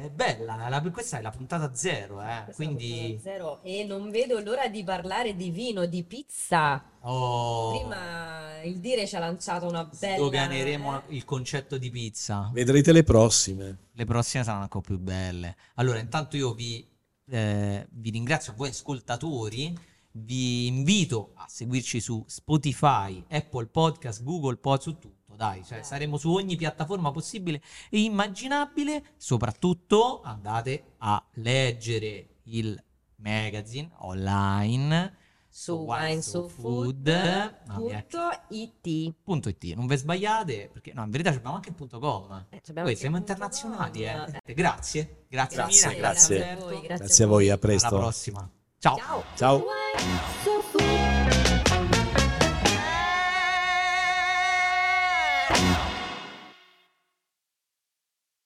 È 0.06 0.12
bella, 0.12 0.67
la- 0.67 0.82
questa 0.82 1.19
è 1.19 1.21
la 1.21 1.30
puntata 1.30 1.75
zero, 1.75 2.21
eh? 2.23 2.45
Quindi, 2.56 3.19
zero. 3.21 3.62
E 3.62 3.84
non 3.84 4.10
vedo 4.10 4.39
l'ora 4.39 4.67
di 4.67 4.84
parlare 4.84 5.36
di 5.36 5.51
vino, 5.51 5.86
di 5.86 6.04
pizza. 6.04 6.84
oh, 7.01 7.78
Prima 7.78 8.62
il 8.63 8.80
dire 8.80 9.06
ci 9.06 9.15
ha 9.15 9.19
lanciato 9.19 9.67
una 9.67 9.86
bella... 9.86 10.15
sdoganeremo 10.15 10.97
eh. 11.08 11.15
il 11.15 11.23
concetto 11.23 11.78
di 11.78 11.91
pizza. 11.91 12.49
Vedrete 12.51 12.91
le 12.91 13.04
prossime. 13.04 13.78
Le 13.91 14.06
prossime 14.06 14.43
saranno 14.43 14.63
ancora 14.63 14.84
più 14.86 14.97
belle. 14.97 15.56
Allora, 15.75 15.99
intanto 15.99 16.36
io 16.36 16.54
vi, 16.54 16.86
eh, 17.30 17.88
vi 17.91 18.10
ringrazio 18.10 18.54
a 18.54 18.56
voi 18.56 18.69
ascoltatori, 18.69 19.78
vi 20.17 20.67
invito 20.67 21.32
a 21.36 21.45
seguirci 21.47 21.99
su 21.99 22.23
Spotify, 22.28 23.23
Apple 23.30 23.67
Podcast, 23.67 24.23
Google 24.23 24.56
Podcast, 24.58 24.89
su 24.89 24.97
tutto, 24.97 25.24
dai, 25.36 25.63
cioè, 25.63 25.82
saremo 25.84 26.17
su 26.17 26.32
ogni 26.32 26.56
piattaforma 26.56 27.12
possibile 27.12 27.62
e 27.89 28.02
immaginabile, 28.02 29.04
soprattutto 29.17 30.21
andate 30.24 30.93
a 31.00 31.24
leggere 31.36 32.28
il 32.43 32.82
magazine 33.17 33.89
online 34.00 35.17
Su 35.50 35.74
Wine 35.86 36.21
So 36.21 36.48
Food, 36.50 37.08
mamma 37.08 37.80
mia, 37.80 38.06
winesofood.it 38.12 39.13
punto 39.24 39.48
.it, 39.50 39.63
non 39.74 39.88
vi 39.88 39.95
sbagliate, 39.98 40.69
perché 40.71 40.91
no, 40.93 41.04
in 41.04 41.10
verità 41.12 41.30
abbiamo 41.30 41.56
anche 41.56 41.69
il 41.69 41.76
punto 41.76 41.98
.com. 42.00 42.45
Eh, 42.50 42.62
abbiamo 42.67 42.88
Poi 42.89 42.98
siamo 42.98 43.17
internazionali, 43.17 44.04
com. 44.06 44.36
eh. 44.43 44.54
Grazie, 44.54 45.26
grazie, 45.30 45.58
Grazie, 45.58 45.88
Mina, 45.88 46.00
grazie. 46.00 46.50
a 46.52 46.56
voi, 46.58 46.82
grazie 46.82 46.98
Grazie 46.98 47.24
a 47.24 47.28
voi, 47.28 47.45
a 47.48 47.52
Alla 47.54 47.58
presto. 47.62 47.98
prossima. 47.98 48.50
Ciao. 48.80 48.98
Ciao. 48.98 49.24
Ciao. 49.36 49.63